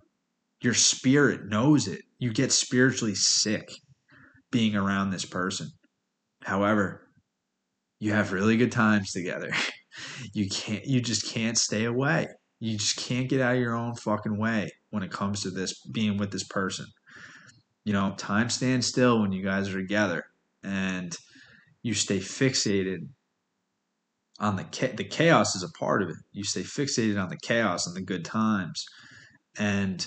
Your 0.62 0.74
spirit 0.74 1.46
knows 1.46 1.88
it. 1.88 2.02
You 2.18 2.32
get 2.32 2.52
spiritually 2.52 3.14
sick 3.14 3.68
being 4.50 4.76
around 4.76 5.10
this 5.10 5.24
person. 5.24 5.68
However, 6.42 7.08
you 7.98 8.12
have 8.12 8.32
really 8.32 8.56
good 8.56 8.72
times 8.72 9.12
together. 9.12 9.50
you 10.32 10.48
can't 10.48 10.84
you 10.84 11.00
just 11.00 11.26
can't 11.32 11.58
stay 11.58 11.84
away. 11.84 12.28
You 12.60 12.78
just 12.78 12.96
can't 12.96 13.28
get 13.28 13.40
out 13.40 13.54
of 13.54 13.60
your 13.60 13.74
own 13.74 13.94
fucking 13.96 14.38
way 14.38 14.70
when 14.90 15.02
it 15.02 15.10
comes 15.10 15.42
to 15.42 15.50
this 15.50 15.74
being 15.86 16.16
with 16.16 16.30
this 16.30 16.44
person. 16.44 16.86
You 17.84 17.92
know, 17.92 18.14
time 18.16 18.48
stands 18.48 18.86
still 18.86 19.20
when 19.20 19.32
you 19.32 19.42
guys 19.42 19.68
are 19.68 19.80
together 19.80 20.24
and 20.62 21.16
you 21.82 21.94
stay 21.94 22.18
fixated 22.18 23.08
on 24.38 24.56
the 24.56 24.92
the 24.96 25.04
chaos 25.04 25.54
is 25.54 25.62
a 25.62 25.78
part 25.78 26.02
of 26.02 26.08
it. 26.08 26.16
You 26.32 26.44
stay 26.44 26.62
fixated 26.62 27.20
on 27.20 27.28
the 27.28 27.36
chaos 27.36 27.86
and 27.86 27.96
the 27.96 28.02
good 28.02 28.24
times. 28.24 28.84
And 29.58 30.06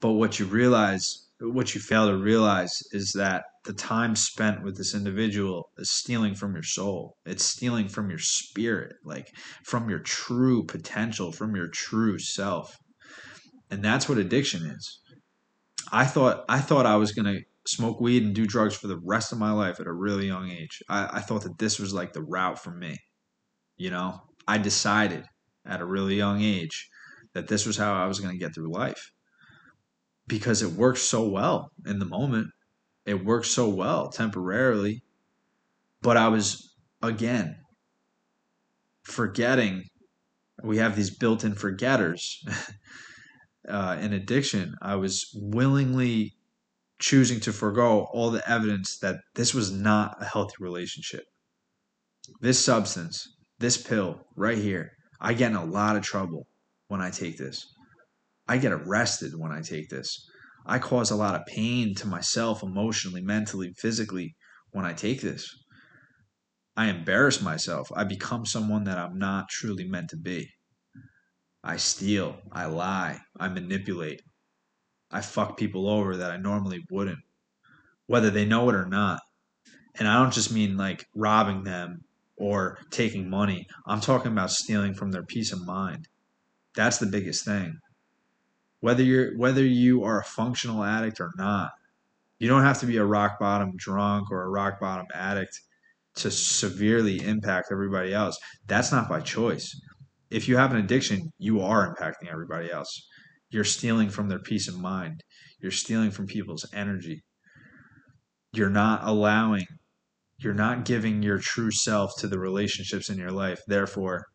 but 0.00 0.12
what 0.12 0.38
you 0.38 0.46
realize 0.46 1.28
what 1.40 1.74
you 1.74 1.80
fail 1.80 2.08
to 2.08 2.16
realize 2.16 2.82
is 2.92 3.12
that 3.12 3.44
the 3.64 3.72
time 3.72 4.14
spent 4.16 4.62
with 4.62 4.76
this 4.76 4.94
individual 4.94 5.70
is 5.78 5.90
stealing 5.90 6.34
from 6.34 6.54
your 6.54 6.62
soul. 6.62 7.16
It's 7.26 7.44
stealing 7.44 7.88
from 7.88 8.10
your 8.10 8.18
spirit, 8.18 8.94
like 9.04 9.28
from 9.64 9.88
your 9.88 10.00
true 10.00 10.64
potential, 10.64 11.32
from 11.32 11.54
your 11.56 11.68
true 11.68 12.18
self. 12.18 12.76
And 13.70 13.84
that's 13.84 14.08
what 14.08 14.18
addiction 14.18 14.66
is. 14.66 15.00
I 15.90 16.04
thought 16.04 16.44
I 16.48 16.60
thought 16.60 16.86
I 16.86 16.96
was 16.96 17.12
gonna 17.12 17.40
smoke 17.66 18.00
weed 18.00 18.22
and 18.24 18.34
do 18.34 18.46
drugs 18.46 18.74
for 18.74 18.86
the 18.88 19.00
rest 19.04 19.32
of 19.32 19.38
my 19.38 19.52
life 19.52 19.80
at 19.80 19.86
a 19.86 19.92
really 19.92 20.26
young 20.26 20.50
age. 20.50 20.82
I, 20.88 21.18
I 21.18 21.20
thought 21.20 21.42
that 21.42 21.58
this 21.58 21.78
was 21.78 21.94
like 21.94 22.12
the 22.12 22.22
route 22.22 22.58
for 22.58 22.70
me. 22.70 22.98
You 23.76 23.90
know, 23.90 24.20
I 24.46 24.58
decided 24.58 25.24
at 25.64 25.80
a 25.80 25.86
really 25.86 26.16
young 26.16 26.42
age 26.42 26.88
that 27.34 27.48
this 27.48 27.66
was 27.66 27.76
how 27.76 27.94
I 27.94 28.06
was 28.06 28.20
going 28.20 28.32
to 28.32 28.38
get 28.38 28.54
through 28.54 28.72
life 28.72 29.12
because 30.26 30.62
it 30.62 30.72
worked 30.72 30.98
so 30.98 31.28
well 31.28 31.70
in 31.86 31.98
the 31.98 32.04
moment. 32.04 32.48
It 33.06 33.24
worked 33.24 33.46
so 33.46 33.68
well 33.68 34.08
temporarily. 34.08 35.02
But 36.00 36.16
I 36.16 36.28
was, 36.28 36.74
again, 37.00 37.56
forgetting. 39.04 39.84
We 40.62 40.78
have 40.78 40.96
these 40.96 41.10
built 41.10 41.44
in 41.44 41.54
forgetters 41.54 42.44
uh, 43.68 43.96
in 44.00 44.12
addiction. 44.12 44.74
I 44.82 44.96
was 44.96 45.30
willingly 45.34 46.34
choosing 46.98 47.40
to 47.40 47.52
forego 47.52 48.06
all 48.12 48.30
the 48.30 48.48
evidence 48.48 48.98
that 48.98 49.16
this 49.34 49.54
was 49.54 49.72
not 49.72 50.16
a 50.20 50.24
healthy 50.24 50.54
relationship. 50.60 51.24
This 52.40 52.64
substance, 52.64 53.26
this 53.58 53.76
pill 53.76 54.20
right 54.36 54.58
here, 54.58 54.92
I 55.20 55.34
get 55.34 55.50
in 55.50 55.56
a 55.56 55.64
lot 55.64 55.96
of 55.96 56.02
trouble 56.02 56.46
when 56.88 57.00
I 57.00 57.10
take 57.10 57.38
this. 57.38 57.66
I 58.48 58.58
get 58.58 58.72
arrested 58.72 59.32
when 59.36 59.52
I 59.52 59.62
take 59.62 59.88
this. 59.88 60.28
I 60.66 60.78
cause 60.78 61.10
a 61.10 61.16
lot 61.16 61.34
of 61.34 61.46
pain 61.46 61.94
to 61.96 62.06
myself 62.06 62.62
emotionally, 62.62 63.22
mentally, 63.22 63.72
physically 63.78 64.36
when 64.70 64.84
I 64.84 64.92
take 64.92 65.20
this. 65.20 65.48
I 66.76 66.86
embarrass 66.86 67.42
myself. 67.42 67.90
I 67.94 68.04
become 68.04 68.46
someone 68.46 68.84
that 68.84 68.98
I'm 68.98 69.18
not 69.18 69.48
truly 69.48 69.86
meant 69.88 70.10
to 70.10 70.16
be. 70.16 70.48
I 71.64 71.76
steal. 71.76 72.36
I 72.50 72.66
lie. 72.66 73.20
I 73.38 73.48
manipulate. 73.48 74.22
I 75.10 75.20
fuck 75.20 75.56
people 75.56 75.88
over 75.88 76.16
that 76.16 76.30
I 76.30 76.36
normally 76.36 76.84
wouldn't, 76.90 77.20
whether 78.06 78.30
they 78.30 78.44
know 78.44 78.68
it 78.68 78.74
or 78.74 78.86
not. 78.86 79.20
And 79.94 80.08
I 80.08 80.14
don't 80.14 80.32
just 80.32 80.52
mean 80.52 80.76
like 80.76 81.06
robbing 81.14 81.64
them 81.64 82.04
or 82.36 82.78
taking 82.90 83.28
money. 83.28 83.66
I'm 83.86 84.00
talking 84.00 84.32
about 84.32 84.50
stealing 84.50 84.94
from 84.94 85.12
their 85.12 85.22
peace 85.22 85.52
of 85.52 85.66
mind. 85.66 86.08
That's 86.74 86.98
the 86.98 87.06
biggest 87.06 87.44
thing 87.44 87.78
whether 88.82 89.02
you're 89.04 89.36
whether 89.38 89.64
you 89.64 90.02
are 90.04 90.20
a 90.20 90.24
functional 90.24 90.84
addict 90.84 91.20
or 91.20 91.32
not. 91.38 91.70
You 92.38 92.48
don't 92.48 92.64
have 92.64 92.80
to 92.80 92.86
be 92.86 92.96
a 92.96 93.04
rock 93.04 93.38
bottom 93.38 93.76
drunk 93.76 94.30
or 94.30 94.42
a 94.42 94.50
rock 94.50 94.80
bottom 94.80 95.06
addict 95.14 95.58
to 96.16 96.30
severely 96.30 97.24
impact 97.24 97.68
everybody 97.70 98.12
else. 98.12 98.36
That's 98.66 98.90
not 98.90 99.08
by 99.08 99.20
choice. 99.20 99.80
If 100.32 100.48
you 100.48 100.56
have 100.56 100.72
an 100.72 100.78
addiction, 100.78 101.18
mm-hmm. 101.18 101.28
you 101.38 101.60
are 101.60 101.94
impacting 101.94 102.30
everybody 102.30 102.70
else. 102.70 103.06
You're 103.50 103.64
stealing 103.64 104.08
from 104.10 104.28
their 104.28 104.38
peace 104.38 104.68
of 104.68 104.78
mind. 104.78 105.20
You're 105.60 105.72
stealing 105.72 106.10
from 106.10 106.26
people's 106.26 106.66
energy. 106.72 107.22
You're 108.52 108.70
not 108.70 109.02
allowing, 109.04 109.66
you're 110.38 110.54
not 110.54 110.84
giving 110.84 111.22
your 111.22 111.38
true 111.38 111.70
self 111.70 112.12
to 112.18 112.28
the 112.28 112.38
relationships 112.38 113.08
in 113.08 113.18
your 113.18 113.30
life. 113.30 113.60
Therefore, 113.66 114.26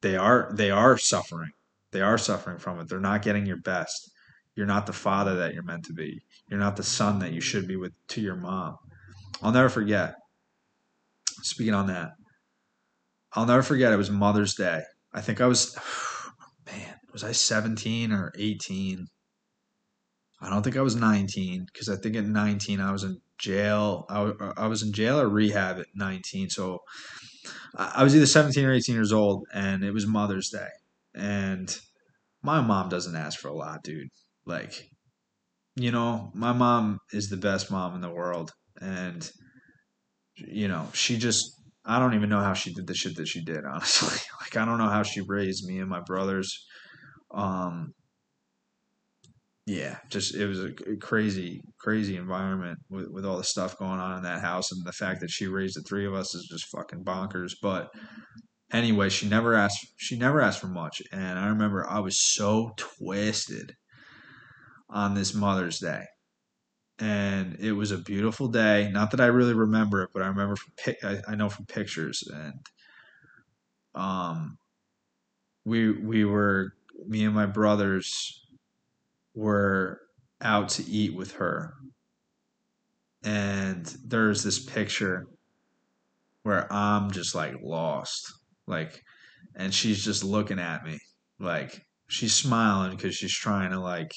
they 0.00 0.16
are 0.16 0.50
they 0.54 0.70
are 0.70 0.96
suffering 0.98 1.50
they 1.92 2.02
are 2.02 2.18
suffering 2.18 2.58
from 2.58 2.80
it. 2.80 2.88
They're 2.88 3.00
not 3.00 3.22
getting 3.22 3.46
your 3.46 3.60
best. 3.60 4.10
You're 4.54 4.66
not 4.66 4.86
the 4.86 4.92
father 4.92 5.36
that 5.36 5.54
you're 5.54 5.62
meant 5.62 5.84
to 5.84 5.92
be. 5.92 6.20
You're 6.50 6.60
not 6.60 6.76
the 6.76 6.82
son 6.82 7.18
that 7.20 7.32
you 7.32 7.40
should 7.40 7.66
be 7.66 7.76
with 7.76 7.92
to 8.08 8.20
your 8.20 8.36
mom. 8.36 8.76
I'll 9.42 9.52
never 9.52 9.68
forget. 9.68 10.14
Speaking 11.42 11.74
on 11.74 11.86
that, 11.86 12.10
I'll 13.32 13.46
never 13.46 13.62
forget. 13.62 13.92
It 13.92 13.96
was 13.96 14.10
Mother's 14.10 14.54
Day. 14.54 14.82
I 15.18 15.20
think 15.20 15.40
I 15.40 15.46
was, 15.46 15.76
man, 16.66 16.94
was 17.12 17.24
I 17.24 17.32
17 17.32 18.12
or 18.12 18.32
18? 18.38 19.06
I 20.40 20.48
don't 20.48 20.62
think 20.62 20.76
I 20.76 20.82
was 20.82 20.94
19 20.94 21.66
because 21.72 21.88
I 21.88 21.96
think 21.96 22.14
at 22.14 22.24
19 22.24 22.80
I 22.80 22.92
was 22.92 23.02
in 23.02 23.20
jail. 23.38 24.06
I, 24.08 24.32
I 24.56 24.68
was 24.68 24.84
in 24.84 24.92
jail 24.92 25.20
or 25.20 25.28
rehab 25.28 25.80
at 25.80 25.86
19. 25.96 26.50
So 26.50 26.78
I 27.74 28.04
was 28.04 28.14
either 28.14 28.26
17 28.26 28.64
or 28.64 28.72
18 28.72 28.94
years 28.94 29.12
old, 29.12 29.46
and 29.52 29.82
it 29.82 29.92
was 29.92 30.06
Mother's 30.06 30.50
Day. 30.50 30.68
And 31.14 31.76
my 32.42 32.60
mom 32.60 32.88
doesn't 32.88 33.16
ask 33.16 33.40
for 33.40 33.48
a 33.48 33.56
lot, 33.56 33.82
dude. 33.82 34.08
Like, 34.46 34.88
you 35.74 35.90
know, 35.90 36.30
my 36.34 36.52
mom 36.52 37.00
is 37.12 37.28
the 37.28 37.36
best 37.36 37.72
mom 37.72 37.96
in 37.96 38.00
the 38.00 38.10
world. 38.10 38.52
And, 38.80 39.28
you 40.36 40.68
know, 40.68 40.86
she 40.92 41.18
just, 41.18 41.57
I 41.88 41.98
don't 41.98 42.14
even 42.14 42.28
know 42.28 42.40
how 42.40 42.52
she 42.52 42.72
did 42.72 42.86
the 42.86 42.94
shit 42.94 43.16
that 43.16 43.28
she 43.28 43.42
did, 43.42 43.64
honestly. 43.70 44.18
like, 44.40 44.56
I 44.56 44.64
don't 44.64 44.78
know 44.78 44.90
how 44.90 45.02
she 45.02 45.22
raised 45.22 45.66
me 45.66 45.78
and 45.78 45.88
my 45.88 46.00
brothers. 46.00 46.66
Um, 47.34 47.94
yeah, 49.66 49.98
just 50.08 50.34
it 50.34 50.46
was 50.46 50.64
a 50.64 50.72
crazy, 51.00 51.60
crazy 51.78 52.16
environment 52.16 52.78
with, 52.88 53.08
with 53.10 53.26
all 53.26 53.36
the 53.36 53.44
stuff 53.44 53.78
going 53.78 54.00
on 54.00 54.16
in 54.16 54.22
that 54.22 54.40
house, 54.40 54.72
and 54.72 54.84
the 54.86 54.92
fact 54.92 55.20
that 55.20 55.30
she 55.30 55.46
raised 55.46 55.76
the 55.76 55.82
three 55.82 56.06
of 56.06 56.14
us 56.14 56.34
is 56.34 56.48
just 56.50 56.68
fucking 56.74 57.04
bonkers. 57.04 57.52
But 57.60 57.90
anyway, 58.72 59.10
she 59.10 59.28
never 59.28 59.54
asked 59.54 59.86
she 59.98 60.16
never 60.16 60.40
asked 60.40 60.60
for 60.60 60.68
much. 60.68 61.02
And 61.12 61.38
I 61.38 61.48
remember 61.48 61.86
I 61.88 62.00
was 62.00 62.16
so 62.18 62.70
twisted 62.76 63.72
on 64.88 65.14
this 65.14 65.34
Mother's 65.34 65.78
Day. 65.78 66.04
And 67.00 67.56
it 67.60 67.72
was 67.72 67.92
a 67.92 67.98
beautiful 67.98 68.48
day. 68.48 68.90
Not 68.90 69.12
that 69.12 69.20
I 69.20 69.26
really 69.26 69.54
remember 69.54 70.02
it, 70.02 70.10
but 70.12 70.22
I 70.22 70.26
remember 70.26 70.56
from 70.56 70.94
I, 71.04 71.20
I 71.28 71.34
know 71.36 71.48
from 71.48 71.66
pictures 71.66 72.28
and 72.32 72.54
um 73.94 74.58
we 75.64 75.92
we 75.92 76.24
were 76.24 76.74
me 77.06 77.24
and 77.24 77.34
my 77.34 77.46
brothers 77.46 78.46
were 79.34 80.00
out 80.40 80.68
to 80.70 80.84
eat 80.84 81.14
with 81.14 81.32
her 81.32 81.74
and 83.22 83.86
there's 84.04 84.42
this 84.42 84.58
picture 84.58 85.26
where 86.42 86.72
I'm 86.72 87.10
just 87.10 87.34
like 87.34 87.56
lost. 87.62 88.32
Like, 88.66 89.02
and 89.56 89.72
she's 89.74 90.04
just 90.04 90.24
looking 90.24 90.58
at 90.58 90.84
me. 90.84 90.98
Like, 91.38 91.82
she's 92.08 92.34
smiling 92.34 92.96
because 92.96 93.14
she's 93.14 93.34
trying 93.34 93.70
to 93.72 93.80
like 93.80 94.12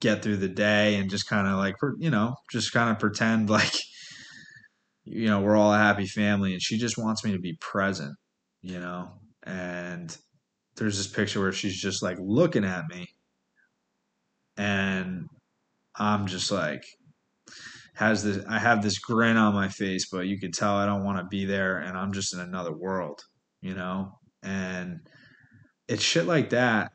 get 0.00 0.22
through 0.22 0.38
the 0.38 0.48
day 0.48 0.96
and 0.96 1.10
just 1.10 1.28
kind 1.28 1.46
of 1.46 1.56
like, 1.58 1.76
you 1.98 2.10
know, 2.10 2.34
just 2.50 2.72
kind 2.72 2.90
of 2.90 2.98
pretend 2.98 3.50
like, 3.50 3.72
you 5.04 5.26
know, 5.26 5.40
we're 5.40 5.56
all 5.56 5.72
a 5.72 5.78
happy 5.78 6.06
family. 6.06 6.52
And 6.52 6.62
she 6.62 6.78
just 6.78 6.98
wants 6.98 7.24
me 7.24 7.32
to 7.32 7.38
be 7.38 7.56
present, 7.60 8.16
you 8.62 8.80
know? 8.80 9.12
And 9.42 10.16
there's 10.76 10.96
this 10.96 11.06
picture 11.06 11.40
where 11.40 11.52
she's 11.52 11.80
just 11.80 12.02
like 12.02 12.18
looking 12.20 12.64
at 12.64 12.88
me. 12.88 13.08
And 14.56 15.26
I'm 15.96 16.26
just 16.26 16.50
like, 16.50 16.84
has 17.94 18.24
this 18.24 18.44
I 18.48 18.58
have 18.58 18.82
this 18.82 18.98
grin 18.98 19.36
on 19.36 19.54
my 19.54 19.68
face, 19.68 20.08
but 20.10 20.26
you 20.26 20.38
can 20.38 20.52
tell 20.52 20.74
I 20.74 20.86
don't 20.86 21.04
want 21.04 21.18
to 21.18 21.24
be 21.24 21.44
there 21.44 21.78
and 21.78 21.98
I'm 21.98 22.12
just 22.12 22.32
in 22.32 22.40
another 22.40 22.72
world, 22.72 23.20
you 23.60 23.74
know? 23.74 24.18
And 24.42 25.00
it's 25.88 26.02
shit 26.02 26.26
like 26.26 26.50
that. 26.50 26.92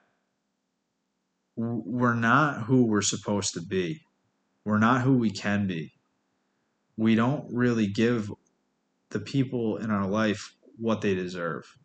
We're 1.56 2.16
not 2.16 2.64
who 2.64 2.86
we're 2.86 3.02
supposed 3.02 3.54
to 3.54 3.62
be. 3.62 4.02
We're 4.66 4.80
not 4.80 5.02
who 5.02 5.18
we 5.18 5.30
can 5.30 5.68
be. 5.68 5.94
We 6.98 7.16
don't 7.16 7.46
really 7.54 7.88
give 7.88 8.32
the 9.10 9.20
people 9.20 9.78
in 9.78 9.92
our 9.92 10.08
life 10.08 10.56
what 10.78 11.02
they 11.02 11.16
deserve. 11.16 11.78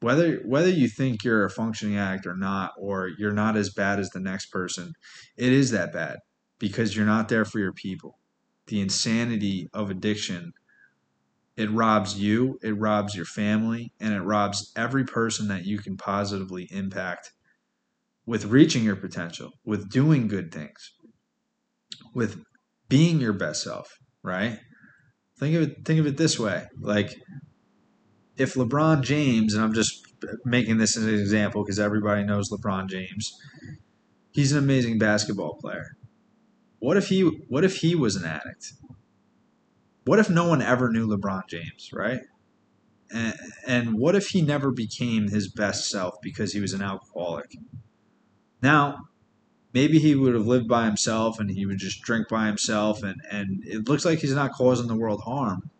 Whether 0.00 0.36
whether 0.46 0.70
you 0.70 0.88
think 0.88 1.24
you're 1.24 1.44
a 1.44 1.50
functioning 1.50 1.96
addict 1.96 2.26
or 2.26 2.36
not, 2.36 2.72
or 2.78 3.10
you're 3.18 3.32
not 3.32 3.56
as 3.56 3.70
bad 3.70 3.98
as 3.98 4.10
the 4.10 4.20
next 4.20 4.46
person, 4.46 4.94
it 5.36 5.52
is 5.52 5.70
that 5.72 5.92
bad 5.92 6.18
because 6.58 6.96
you're 6.96 7.06
not 7.06 7.28
there 7.28 7.44
for 7.44 7.58
your 7.58 7.72
people. 7.72 8.18
The 8.66 8.80
insanity 8.80 9.68
of 9.74 9.90
addiction 9.90 10.52
it 11.56 11.70
robs 11.70 12.18
you, 12.18 12.58
it 12.62 12.72
robs 12.78 13.14
your 13.14 13.26
family, 13.26 13.92
and 14.00 14.14
it 14.14 14.22
robs 14.22 14.72
every 14.76 15.04
person 15.04 15.48
that 15.48 15.66
you 15.66 15.78
can 15.78 15.96
positively 15.96 16.66
impact 16.70 17.32
with 18.30 18.44
reaching 18.44 18.84
your 18.84 18.94
potential, 18.94 19.50
with 19.64 19.90
doing 19.90 20.28
good 20.28 20.54
things, 20.54 20.92
with 22.14 22.40
being 22.88 23.20
your 23.20 23.32
best 23.32 23.60
self, 23.60 23.88
right? 24.22 24.56
Think 25.40 25.56
of 25.56 25.62
it 25.62 25.84
think 25.84 25.98
of 25.98 26.06
it 26.06 26.16
this 26.16 26.38
way. 26.38 26.68
Like 26.80 27.12
if 28.36 28.54
LeBron 28.54 29.02
James, 29.02 29.52
and 29.52 29.64
I'm 29.64 29.74
just 29.74 29.92
making 30.44 30.78
this 30.78 30.96
as 30.96 31.06
an 31.06 31.14
example 31.14 31.64
because 31.64 31.80
everybody 31.80 32.22
knows 32.22 32.50
LeBron 32.50 32.88
James, 32.88 33.32
he's 34.30 34.52
an 34.52 34.58
amazing 34.58 34.96
basketball 34.96 35.58
player. 35.60 35.96
What 36.78 36.96
if 36.96 37.08
he 37.08 37.22
what 37.48 37.64
if 37.64 37.78
he 37.78 37.96
was 37.96 38.14
an 38.14 38.26
addict? 38.26 38.74
What 40.04 40.20
if 40.20 40.30
no 40.30 40.46
one 40.46 40.62
ever 40.62 40.88
knew 40.88 41.08
LeBron 41.08 41.48
James, 41.48 41.90
right? 41.92 42.20
And, 43.12 43.34
and 43.66 43.94
what 43.94 44.14
if 44.14 44.28
he 44.28 44.40
never 44.40 44.70
became 44.70 45.26
his 45.26 45.50
best 45.50 45.88
self 45.88 46.14
because 46.22 46.52
he 46.52 46.60
was 46.60 46.74
an 46.74 46.80
alcoholic? 46.80 47.50
Now, 48.62 48.98
maybe 49.72 49.98
he 49.98 50.14
would 50.14 50.34
have 50.34 50.46
lived 50.46 50.68
by 50.68 50.84
himself 50.84 51.38
and 51.38 51.50
he 51.50 51.66
would 51.66 51.78
just 51.78 52.02
drink 52.02 52.28
by 52.28 52.46
himself 52.46 53.02
and, 53.02 53.20
and 53.30 53.64
it 53.64 53.88
looks 53.88 54.04
like 54.04 54.18
he's 54.18 54.34
not 54.34 54.52
causing 54.52 54.88
the 54.88 54.96
world 54.96 55.22
harm. 55.24 55.70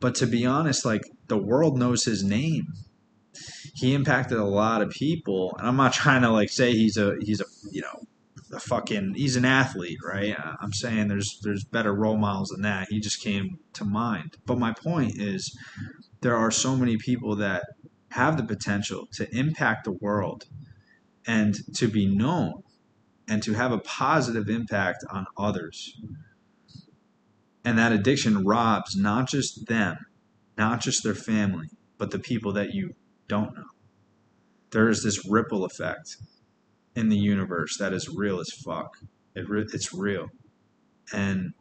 But 0.00 0.14
to 0.16 0.26
be 0.26 0.44
honest, 0.44 0.84
like 0.84 1.02
the 1.28 1.38
world 1.38 1.78
knows 1.78 2.04
his 2.04 2.22
name. 2.22 2.74
He 3.74 3.94
impacted 3.94 4.38
a 4.38 4.44
lot 4.44 4.80
of 4.80 4.90
people, 4.90 5.54
and 5.58 5.66
I'm 5.66 5.76
not 5.76 5.92
trying 6.02 6.22
to 6.22 6.30
like 6.30 6.50
say 6.50 6.72
he's 6.72 6.96
a 6.96 7.16
he's 7.20 7.40
a 7.40 7.44
you 7.70 7.82
know 7.82 8.02
a 8.52 8.60
fucking 8.60 9.14
he's 9.14 9.36
an 9.36 9.44
athlete, 9.44 9.98
right? 10.06 10.38
Uh, 10.38 10.54
I'm 10.60 10.72
saying 10.72 11.08
there's 11.08 11.38
there's 11.42 11.64
better 11.64 11.94
role 11.94 12.16
models 12.16 12.48
than 12.48 12.62
that. 12.62 12.88
He 12.90 13.00
just 13.00 13.20
came 13.20 13.58
to 13.74 13.84
mind. 13.84 14.36
But 14.46 14.58
my 14.58 14.72
point 14.72 15.18
is 15.18 15.56
there 16.20 16.36
are 16.36 16.50
so 16.50 16.76
many 16.76 16.96
people 16.96 17.36
that 17.36 17.64
have 18.10 18.36
the 18.36 18.44
potential 18.44 19.08
to 19.12 19.28
impact 19.36 19.84
the 19.84 19.92
world 19.92 20.46
and 21.26 21.56
to 21.74 21.88
be 21.88 22.06
known 22.06 22.62
and 23.28 23.42
to 23.42 23.54
have 23.54 23.72
a 23.72 23.78
positive 23.78 24.48
impact 24.48 25.04
on 25.10 25.26
others. 25.36 25.98
And 27.64 27.76
that 27.78 27.92
addiction 27.92 28.44
robs 28.44 28.96
not 28.96 29.28
just 29.28 29.66
them, 29.66 29.96
not 30.56 30.80
just 30.80 31.02
their 31.02 31.14
family, 31.14 31.68
but 31.98 32.12
the 32.12 32.18
people 32.18 32.52
that 32.52 32.72
you 32.72 32.94
don't 33.28 33.54
know. 33.54 33.64
There 34.70 34.88
is 34.88 35.02
this 35.02 35.28
ripple 35.28 35.64
effect 35.64 36.16
in 36.94 37.08
the 37.08 37.16
universe 37.16 37.76
that 37.78 37.92
is 37.92 38.08
real 38.08 38.38
as 38.40 38.50
fuck. 38.64 38.98
It 39.34 39.48
re- 39.48 39.66
it's 39.72 39.92
real. 39.92 40.28
And 41.12 41.52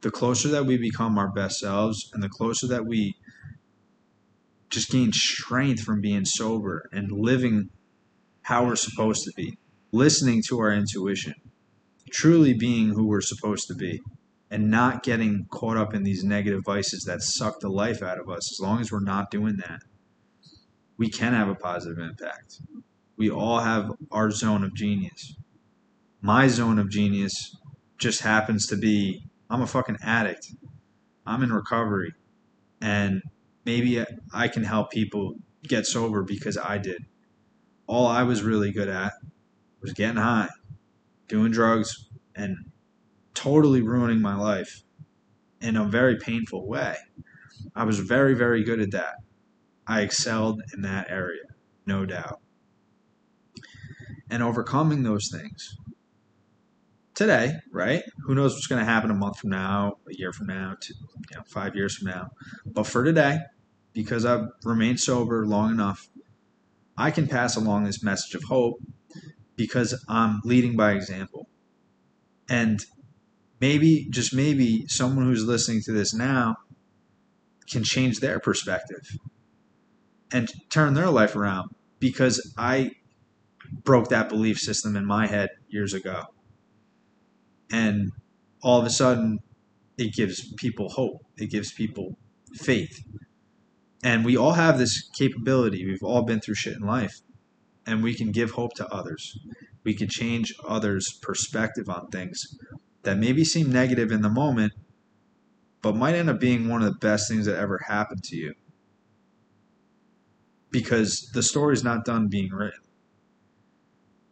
the 0.00 0.10
closer 0.10 0.48
that 0.48 0.66
we 0.66 0.78
become 0.78 1.18
our 1.18 1.28
best 1.28 1.58
selves 1.58 2.10
and 2.12 2.22
the 2.22 2.28
closer 2.28 2.68
that 2.68 2.86
we 2.86 3.16
just 4.70 4.90
gain 4.90 5.12
strength 5.12 5.82
from 5.82 6.00
being 6.00 6.24
sober 6.24 6.88
and 6.92 7.10
living 7.10 7.70
how 8.48 8.64
we're 8.64 8.76
supposed 8.76 9.24
to 9.24 9.32
be, 9.36 9.58
listening 9.92 10.42
to 10.48 10.58
our 10.58 10.72
intuition, 10.72 11.34
truly 12.10 12.54
being 12.54 12.88
who 12.88 13.06
we're 13.06 13.20
supposed 13.20 13.68
to 13.68 13.74
be, 13.74 14.00
and 14.50 14.70
not 14.70 15.02
getting 15.02 15.44
caught 15.50 15.76
up 15.76 15.92
in 15.92 16.02
these 16.02 16.24
negative 16.24 16.62
vices 16.64 17.04
that 17.04 17.20
suck 17.20 17.60
the 17.60 17.68
life 17.68 18.02
out 18.02 18.18
of 18.18 18.30
us, 18.30 18.50
as 18.54 18.58
long 18.58 18.80
as 18.80 18.90
we're 18.90 19.00
not 19.00 19.30
doing 19.30 19.56
that, 19.58 19.82
we 20.96 21.10
can 21.10 21.34
have 21.34 21.50
a 21.50 21.54
positive 21.54 21.98
impact. 21.98 22.62
We 23.18 23.28
all 23.28 23.58
have 23.58 23.92
our 24.10 24.30
zone 24.30 24.64
of 24.64 24.74
genius. 24.74 25.36
My 26.22 26.48
zone 26.48 26.78
of 26.78 26.88
genius 26.88 27.54
just 27.98 28.22
happens 28.22 28.66
to 28.68 28.76
be 28.76 29.24
I'm 29.50 29.60
a 29.60 29.66
fucking 29.66 29.98
addict. 30.02 30.54
I'm 31.26 31.42
in 31.42 31.52
recovery. 31.52 32.14
And 32.80 33.20
maybe 33.66 34.02
I 34.32 34.48
can 34.48 34.64
help 34.64 34.90
people 34.90 35.34
get 35.64 35.84
sober 35.84 36.22
because 36.22 36.56
I 36.56 36.78
did. 36.78 37.04
All 37.88 38.06
I 38.06 38.22
was 38.22 38.42
really 38.42 38.70
good 38.70 38.88
at 38.88 39.14
was 39.80 39.92
getting 39.92 40.16
high, 40.16 40.50
doing 41.26 41.50
drugs, 41.50 42.08
and 42.36 42.70
totally 43.34 43.82
ruining 43.82 44.20
my 44.20 44.36
life 44.36 44.84
in 45.60 45.76
a 45.76 45.84
very 45.84 46.16
painful 46.16 46.68
way. 46.68 46.96
I 47.74 47.82
was 47.82 47.98
very, 47.98 48.34
very 48.34 48.62
good 48.62 48.80
at 48.80 48.92
that. 48.92 49.16
I 49.88 50.02
excelled 50.02 50.62
in 50.72 50.82
that 50.82 51.10
area, 51.10 51.42
no 51.84 52.06
doubt 52.06 52.40
and 54.30 54.42
overcoming 54.42 55.02
those 55.02 55.28
things 55.28 55.76
today, 57.14 57.54
right? 57.72 58.02
Who 58.24 58.34
knows 58.34 58.54
what's 58.54 58.66
going 58.66 58.84
to 58.84 58.90
happen 58.90 59.10
a 59.10 59.14
month 59.14 59.38
from 59.38 59.50
now, 59.50 59.98
a 60.08 60.14
year 60.14 60.32
from 60.32 60.46
now, 60.46 60.74
two, 60.78 60.94
you 61.30 61.36
know, 61.36 61.42
five 61.46 61.74
years 61.74 61.96
from 61.96 62.08
now. 62.08 62.30
But 62.66 62.86
for 62.86 63.04
today, 63.04 63.38
because 63.92 64.24
I've 64.24 64.48
remained 64.64 65.00
sober 65.00 65.46
long 65.46 65.70
enough, 65.70 66.08
I 66.98 67.12
can 67.12 67.28
pass 67.28 67.56
along 67.56 67.84
this 67.84 68.02
message 68.02 68.34
of 68.34 68.42
hope 68.42 68.82
because 69.56 70.04
I'm 70.08 70.40
leading 70.44 70.76
by 70.76 70.92
example. 70.92 71.48
And 72.48 72.84
maybe, 73.60 74.08
just 74.10 74.34
maybe, 74.34 74.84
someone 74.88 75.26
who's 75.26 75.44
listening 75.44 75.82
to 75.82 75.92
this 75.92 76.12
now 76.12 76.56
can 77.70 77.84
change 77.84 78.18
their 78.18 78.40
perspective 78.40 79.16
and 80.32 80.50
turn 80.70 80.94
their 80.94 81.10
life 81.10 81.36
around 81.36 81.70
because 82.00 82.52
I 82.58 82.90
broke 83.84 84.08
that 84.08 84.28
belief 84.28 84.58
system 84.58 84.96
in 84.96 85.04
my 85.04 85.26
head 85.26 85.50
years 85.68 85.94
ago. 85.94 86.24
And 87.70 88.10
all 88.62 88.80
of 88.80 88.86
a 88.86 88.90
sudden, 88.90 89.38
it 89.96 90.14
gives 90.14 90.52
people 90.54 90.88
hope, 90.88 91.24
it 91.36 91.50
gives 91.50 91.72
people 91.72 92.16
faith. 92.54 93.04
And 94.02 94.24
we 94.24 94.36
all 94.36 94.52
have 94.52 94.78
this 94.78 95.08
capability. 95.16 95.84
We've 95.84 96.02
all 96.02 96.22
been 96.22 96.40
through 96.40 96.54
shit 96.54 96.76
in 96.76 96.82
life, 96.82 97.20
and 97.86 98.02
we 98.02 98.14
can 98.14 98.30
give 98.30 98.52
hope 98.52 98.74
to 98.74 98.86
others. 98.88 99.36
We 99.84 99.94
can 99.94 100.08
change 100.08 100.54
others' 100.66 101.18
perspective 101.20 101.88
on 101.88 102.08
things 102.08 102.58
that 103.02 103.18
maybe 103.18 103.44
seem 103.44 103.72
negative 103.72 104.12
in 104.12 104.22
the 104.22 104.28
moment, 104.28 104.72
but 105.82 105.96
might 105.96 106.14
end 106.14 106.30
up 106.30 106.38
being 106.38 106.68
one 106.68 106.82
of 106.82 106.92
the 106.92 106.98
best 106.98 107.28
things 107.28 107.46
that 107.46 107.58
ever 107.58 107.80
happened 107.88 108.22
to 108.24 108.36
you. 108.36 108.54
Because 110.70 111.30
the 111.32 111.42
story's 111.42 111.82
not 111.82 112.04
done 112.04 112.28
being 112.28 112.50
written. 112.50 112.80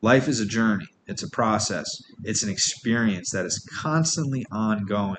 Life 0.02 0.29
is 0.29 0.40
a 0.40 0.46
journey, 0.46 0.87
it's 1.07 1.22
a 1.22 1.31
process, 1.31 1.87
it's 2.22 2.42
an 2.42 2.50
experience 2.50 3.31
that 3.31 3.46
is 3.46 3.66
constantly 3.81 4.44
ongoing. 4.52 5.16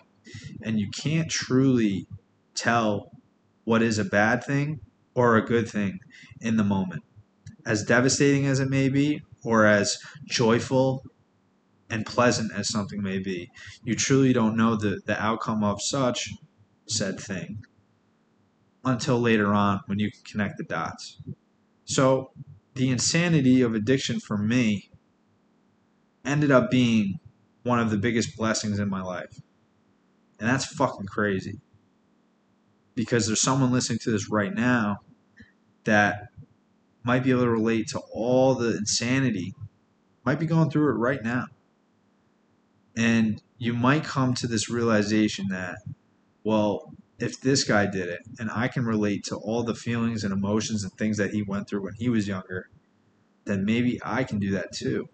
And 0.62 0.80
you 0.80 0.90
can't 0.92 1.30
truly 1.30 2.06
tell 2.54 3.12
what 3.68 3.82
is 3.82 4.00
a 4.00 4.06
bad 4.06 4.42
thing 4.42 4.80
or 5.14 5.36
a 5.36 5.46
good 5.46 5.68
thing 5.68 6.00
in 6.40 6.56
the 6.56 6.64
moment. 6.64 7.04
As 7.66 7.84
devastating 7.84 8.46
as 8.46 8.62
it 8.62 8.70
may 8.70 8.88
be, 8.88 9.22
or 9.44 9.66
as 9.66 9.98
joyful 10.26 11.04
and 11.90 12.06
pleasant 12.06 12.50
as 12.54 12.70
something 12.70 13.04
may 13.04 13.20
be, 13.20 13.52
you 13.84 13.94
truly 13.94 14.32
don't 14.32 14.56
know 14.56 14.78
the, 14.78 15.02
the 15.06 15.22
outcome 15.22 15.66
of 15.66 15.82
such 15.82 16.30
said 16.88 17.20
thing 17.20 17.66
until 18.86 19.20
later 19.20 19.54
on 19.54 19.82
when 19.88 20.00
you 20.00 20.10
can 20.10 20.22
connect 20.24 20.58
the 20.58 20.64
dots. 20.64 21.18
So 21.84 22.32
the 22.76 22.90
insanity 22.90 23.62
of 23.64 23.76
addiction 23.76 24.22
for 24.22 24.38
me 24.38 24.90
ended 26.24 26.52
up 26.52 26.72
being 26.72 27.20
one 27.64 27.80
of 27.80 27.92
the 27.92 27.98
biggest 27.98 28.38
blessings 28.38 28.80
in 28.80 28.90
my 28.90 29.02
life. 29.02 29.42
And 30.40 30.48
that's 30.48 30.66
fucking 30.66 31.08
crazy. 31.08 31.60
Because 32.98 33.28
there's 33.28 33.42
someone 33.42 33.72
listening 33.72 34.00
to 34.00 34.12
this 34.12 34.28
right 34.30 34.52
now 34.54 34.98
that 35.84 36.30
might 37.04 37.24
be 37.24 37.30
able 37.30 37.44
to 37.44 37.50
relate 37.50 37.88
to 37.90 38.00
all 38.12 38.56
the 38.56 38.76
insanity, 38.76 39.54
might 40.26 40.40
be 40.40 40.48
going 40.48 40.72
through 40.72 40.90
it 40.90 40.98
right 40.98 41.24
now. 41.24 41.46
And 42.96 43.40
you 43.60 43.74
might 43.74 44.04
come 44.04 44.34
to 44.34 44.48
this 44.48 44.68
realization 44.68 45.46
that, 45.52 45.78
well, 46.44 46.92
if 47.20 47.40
this 47.40 47.64
guy 47.64 47.86
did 47.86 48.10
it 48.10 48.22
and 48.40 48.50
I 48.52 48.68
can 48.68 48.84
relate 48.84 49.24
to 49.26 49.36
all 49.36 49.62
the 49.62 49.76
feelings 49.76 50.24
and 50.24 50.34
emotions 50.34 50.84
and 50.84 50.92
things 50.94 51.18
that 51.18 51.32
he 51.32 51.44
went 51.44 51.70
through 51.70 51.84
when 51.84 51.94
he 51.94 52.10
was 52.10 52.28
younger, 52.28 52.68
then 53.46 53.64
maybe 53.64 54.00
I 54.04 54.24
can 54.24 54.40
do 54.40 54.50
that 54.52 54.74
too. 54.74 55.08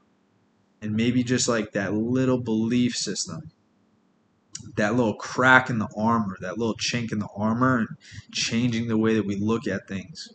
And 0.82 0.93
maybe 0.96 1.22
just 1.22 1.50
like 1.50 1.74
that 1.74 1.93
little 1.93 2.39
belief 2.39 2.96
system, 2.96 3.52
that 4.75 4.95
little 4.95 5.15
crack 5.15 5.69
in 5.69 5.77
the 5.77 5.89
armor, 5.97 6.36
that 6.41 6.57
little 6.57 6.75
chink 6.75 7.12
in 7.12 7.19
the 7.19 7.27
armor, 7.36 7.79
and 7.79 7.88
changing 8.31 8.88
the 8.88 8.97
way 8.97 9.13
that 9.13 9.25
we 9.25 9.36
look 9.36 9.67
at 9.67 9.88
things, 9.88 10.29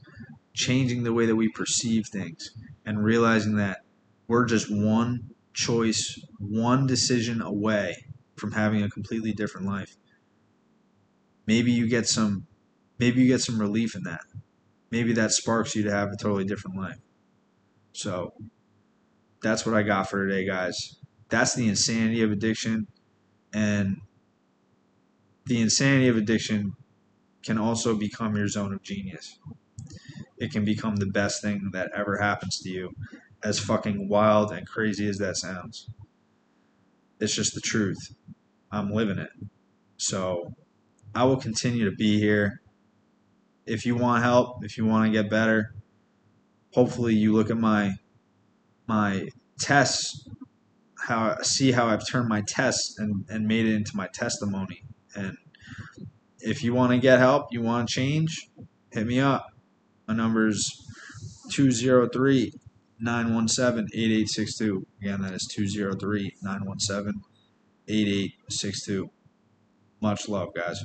changing 0.54 1.02
the 1.02 1.12
way 1.12 1.26
that 1.26 1.36
we 1.36 1.48
perceive 1.48 2.06
things, 2.06 2.50
and 2.86 3.02
realizing 3.02 3.56
that 3.56 3.78
we're 4.28 4.44
just 4.44 4.68
one 4.70 5.30
choice, 5.54 6.20
one 6.38 6.86
decision 6.86 7.42
away 7.42 8.04
from 8.36 8.52
having 8.52 8.82
a 8.82 8.88
completely 8.88 9.32
different 9.32 9.66
life. 9.66 9.96
Maybe 11.46 11.72
you 11.72 11.88
get 11.88 12.06
some 12.06 12.46
maybe 12.98 13.22
you 13.22 13.28
get 13.28 13.40
some 13.40 13.60
relief 13.60 13.94
in 13.94 14.02
that. 14.04 14.20
Maybe 14.90 15.12
that 15.14 15.32
sparks 15.32 15.74
you 15.74 15.82
to 15.84 15.90
have 15.90 16.08
a 16.08 16.16
totally 16.16 16.44
different 16.44 16.76
life. 16.76 16.98
So 17.92 18.32
that's 19.42 19.64
what 19.66 19.74
I 19.74 19.82
got 19.82 20.08
for 20.08 20.26
today, 20.26 20.46
guys. 20.46 20.96
That's 21.28 21.54
the 21.54 21.68
insanity 21.68 22.22
of 22.22 22.32
addiction. 22.32 22.86
And 23.52 23.98
the 25.48 25.60
insanity 25.60 26.08
of 26.08 26.16
addiction 26.16 26.74
can 27.42 27.58
also 27.58 27.94
become 27.94 28.36
your 28.36 28.48
zone 28.48 28.74
of 28.74 28.82
genius. 28.82 29.38
It 30.36 30.52
can 30.52 30.64
become 30.64 30.96
the 30.96 31.06
best 31.06 31.42
thing 31.42 31.70
that 31.72 31.90
ever 31.94 32.18
happens 32.18 32.58
to 32.60 32.68
you, 32.68 32.92
as 33.42 33.58
fucking 33.58 34.08
wild 34.08 34.52
and 34.52 34.66
crazy 34.66 35.08
as 35.08 35.18
that 35.18 35.36
sounds. 35.36 35.88
It's 37.20 37.34
just 37.34 37.54
the 37.54 37.60
truth. 37.60 38.14
I'm 38.70 38.90
living 38.90 39.18
it. 39.18 39.30
So 39.96 40.54
I 41.14 41.24
will 41.24 41.38
continue 41.38 41.84
to 41.88 41.96
be 41.96 42.18
here. 42.18 42.60
If 43.66 43.84
you 43.84 43.96
want 43.96 44.22
help, 44.22 44.64
if 44.64 44.76
you 44.76 44.84
want 44.84 45.06
to 45.06 45.10
get 45.10 45.30
better, 45.30 45.74
hopefully 46.72 47.14
you 47.14 47.32
look 47.32 47.50
at 47.50 47.58
my 47.58 47.94
my 48.86 49.28
tests 49.58 50.28
how 50.98 51.36
see 51.42 51.72
how 51.72 51.86
I've 51.86 52.06
turned 52.06 52.28
my 52.28 52.42
tests 52.46 52.98
and, 52.98 53.24
and 53.28 53.46
made 53.46 53.66
it 53.66 53.74
into 53.74 53.96
my 53.96 54.08
testimony. 54.12 54.84
And 55.18 55.36
if 56.40 56.62
you 56.62 56.72
want 56.74 56.92
to 56.92 56.98
get 56.98 57.18
help, 57.18 57.52
you 57.52 57.60
want 57.60 57.88
to 57.88 57.94
change, 57.94 58.48
hit 58.90 59.06
me 59.06 59.20
up. 59.20 59.46
My 60.06 60.14
number 60.14 60.46
is 60.46 60.84
203 61.50 62.52
917 63.00 63.88
8862. 63.92 64.86
Again, 65.00 65.22
that 65.22 65.34
is 65.34 65.46
203 65.54 66.36
917 66.42 67.20
8862. 67.88 69.10
Much 70.00 70.28
love, 70.28 70.54
guys. 70.54 70.84